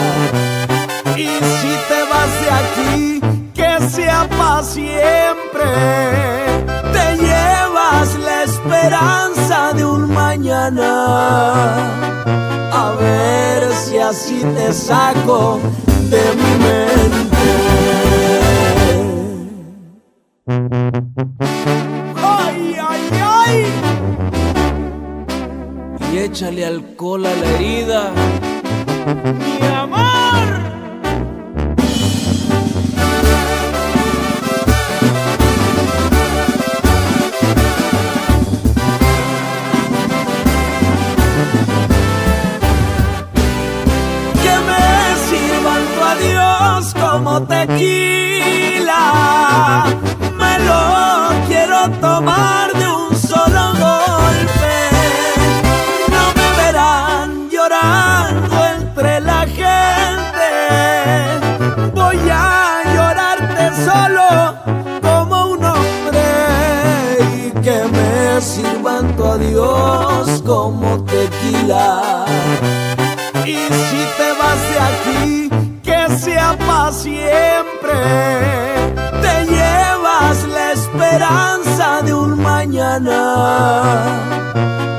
[1.16, 3.22] Y si te vas de aquí,
[3.54, 5.70] que sea para siempre.
[6.94, 10.92] Te llevas la esperanza de un mañana.
[12.72, 15.60] A ver si así te saco
[16.10, 17.48] de mi mente.
[26.24, 28.12] Échale alcohol a la herida.
[29.62, 30.48] ¡Mi amor!
[44.44, 44.84] que me
[45.28, 49.04] sirvan tu adiós como tequila.
[50.40, 50.82] Me lo
[51.48, 52.77] quiero tomar
[69.38, 72.26] adiós como tequila.
[73.46, 75.50] Y si te vas de aquí,
[75.84, 77.98] que sea para siempre.
[79.22, 83.22] Te llevas la esperanza de un mañana.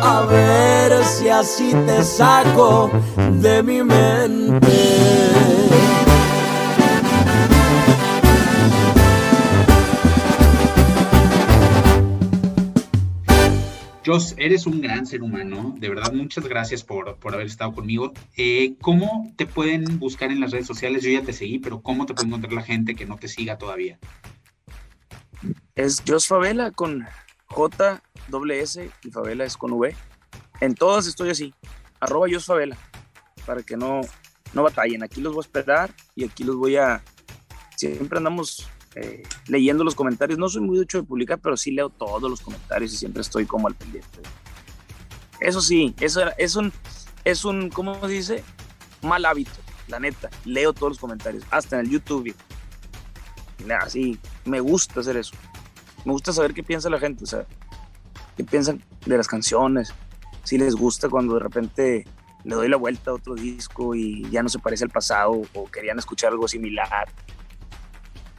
[0.02, 5.57] A ver si así te saco de mi mente.
[14.08, 15.74] Jos, eres un gran ser humano.
[15.78, 18.14] De verdad, muchas gracias por, por haber estado conmigo.
[18.38, 21.02] Eh, ¿Cómo te pueden buscar en las redes sociales?
[21.02, 23.58] Yo ya te seguí, pero ¿cómo te puede encontrar la gente que no te siga
[23.58, 23.98] todavía?
[25.74, 27.06] Es Jos Favela con
[27.48, 28.02] J,
[28.52, 29.94] S y Favela es con V.
[30.62, 31.52] En todas estoy así.
[32.00, 32.78] Arroba Jos Favela.
[33.44, 34.00] Para que no,
[34.54, 35.02] no batallen.
[35.02, 37.04] Aquí los voy a esperar y aquí los voy a.
[37.76, 40.38] Siempre andamos eh, leyendo los comentarios.
[40.38, 43.46] No soy muy mucho de publicar, pero sí leo todos los comentarios y siempre estoy
[43.46, 44.20] como al pendiente.
[45.40, 46.72] Eso sí, eso era- es un,
[47.24, 48.44] es un, ¿cómo se dice?
[49.02, 49.52] Mal hábito,
[49.86, 50.30] la neta.
[50.44, 52.34] Leo todos los comentarios, hasta en el YouTube.
[53.80, 55.34] Así, me gusta hacer eso.
[56.04, 57.44] Me gusta saber qué piensa la gente, o sea,
[58.36, 59.92] qué piensan de las canciones,
[60.44, 62.06] si les gusta cuando de repente
[62.44, 65.70] le doy la vuelta a otro disco y ya no se parece al pasado o
[65.70, 67.08] querían escuchar algo similar.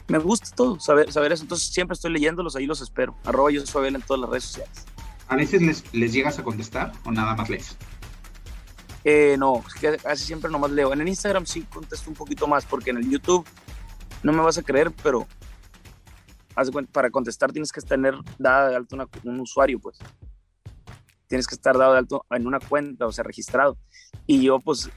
[0.09, 1.43] Me gusta todo, saber, saber eso.
[1.43, 3.15] Entonces siempre estoy leyéndolos, ahí los espero.
[3.23, 4.85] Arroba yo Favela en todas las redes sociales.
[5.27, 7.77] ¿A veces les, les llegas a contestar o nada más lees?
[9.03, 9.63] Eh, no,
[10.03, 10.91] casi siempre nomás leo.
[10.91, 13.47] En el Instagram sí contesto un poquito más, porque en el YouTube
[14.23, 15.27] no me vas a creer, pero
[16.91, 19.97] para contestar tienes que tener dada de alto una- un usuario, pues.
[21.27, 23.77] Tienes que estar dado de alto en una cuenta, o sea, registrado.
[24.25, 24.89] Y yo, pues,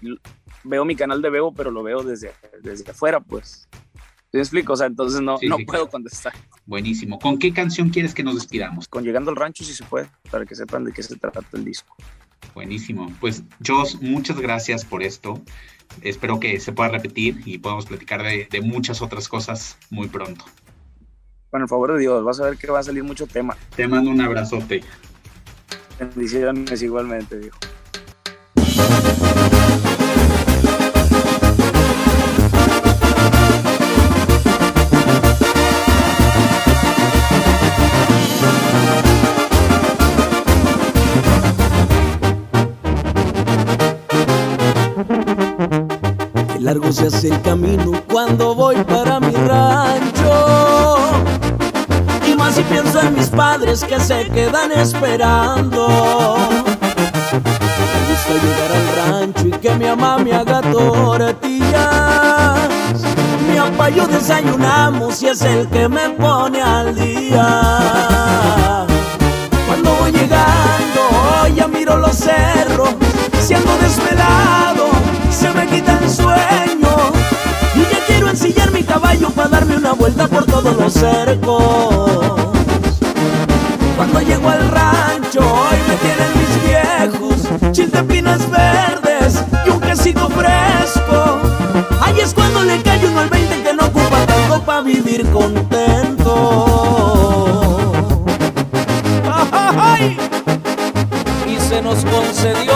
[0.65, 2.33] veo mi canal de Bebo, pero lo veo desde,
[2.63, 3.69] desde afuera, pues.
[4.33, 4.73] ¿Sí me explico?
[4.73, 5.91] O sea, entonces no, Sí, no sí, puedo claro.
[5.91, 6.33] contestar.
[6.65, 7.19] Buenísimo.
[7.19, 8.89] ¿Con qué canción quieres que nos despidamos?
[8.89, 11.65] Con Llegando al Rancho, si se puede, para que sepan de qué se trata el
[11.65, 11.95] disco.
[12.55, 13.13] Buenísimo.
[13.21, 15.41] Pues, Jos, muchas gracias por esto.
[16.01, 20.45] Espero que se pueda repetir y podamos platicar de, de muchas otras cosas muy pronto.
[21.51, 23.55] Con el favor de Dios, vas a ver que va a salir mucho tema.
[23.77, 24.83] Te mando un abrazote.
[26.01, 27.59] Bendiciones igualmente, viejo.
[46.73, 50.97] Largo se hace el camino cuando voy para mi rancho.
[52.27, 55.87] Y más si pienso en mis padres que se quedan esperando.
[57.91, 61.51] Me gusta llegar al rancho y que mi mamá me haga tortillas.
[63.51, 67.62] Mi papá yo desayunamos y es el que me pone al día.
[81.03, 82.41] cercos.
[83.97, 87.39] Cuando llego al rancho, hoy me tienen mis viejos,
[87.73, 91.41] chiltepinas verdes y un quesito fresco.
[92.01, 96.35] Ahí es cuando le cae uno al 20 que no ocupa tanto para vivir contento.
[99.53, 100.17] ¡Ay!
[101.49, 102.72] Y se nos concedió.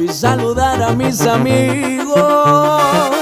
[0.00, 3.18] Y saludar a mis amigos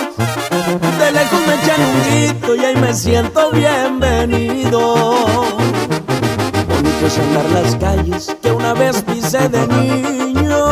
[0.98, 4.94] de lejos me echan un grito y ahí me siento bienvenido.
[6.68, 10.66] Bonito es andar las calles que una vez pisé de niño.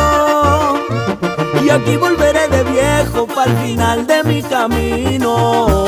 [1.63, 5.85] Y aquí volveré de viejo para el final de mi camino.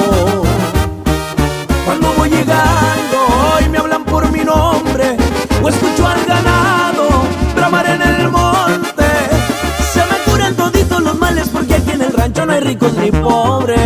[1.86, 3.18] Cuando voy llegando
[3.66, 5.18] y me hablan por mi nombre,
[5.62, 6.17] o escucho al
[12.88, 13.78] ricos ni pobres.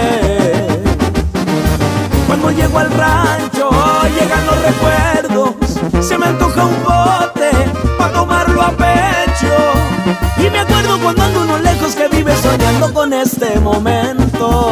[2.28, 3.70] Cuando llego al rancho
[4.20, 7.52] llegan los recuerdos, se me antoja un bote
[7.98, 9.56] para tomarlo a pecho.
[10.38, 14.71] Y me acuerdo cuando ando uno lejos que vive soñando con este momento.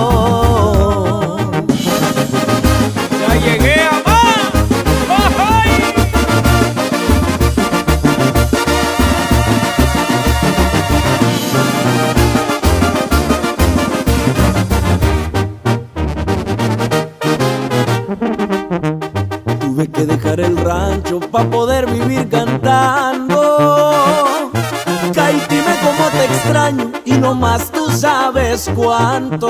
[28.57, 29.49] Sabes cuánto.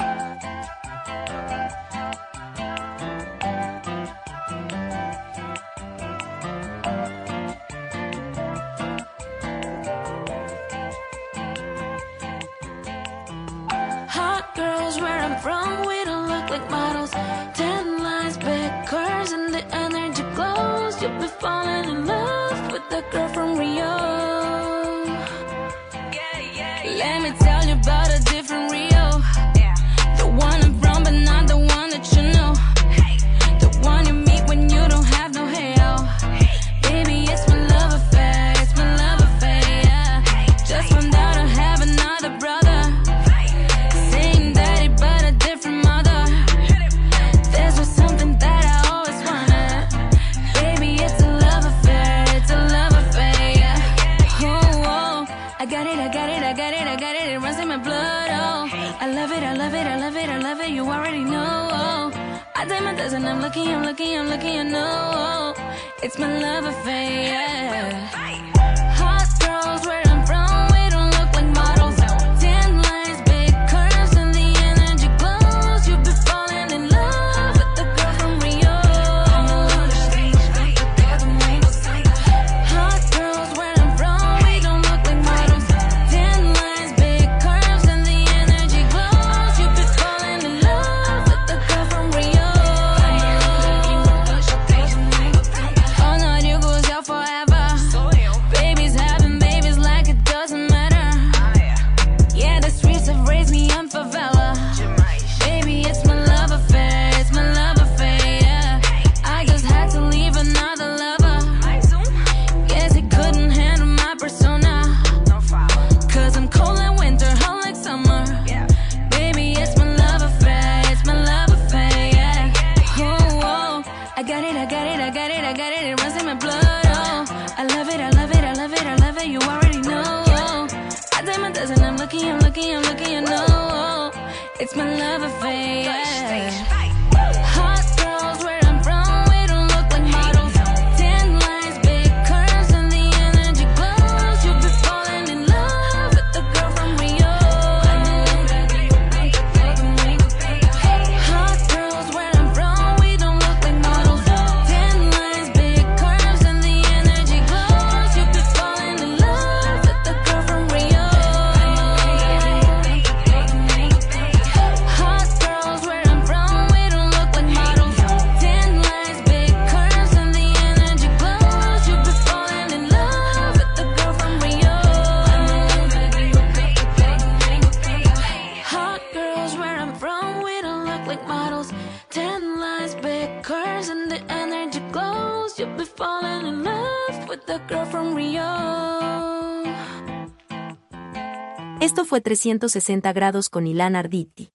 [192.18, 194.50] Fue 360 grados con Ilan Arditi.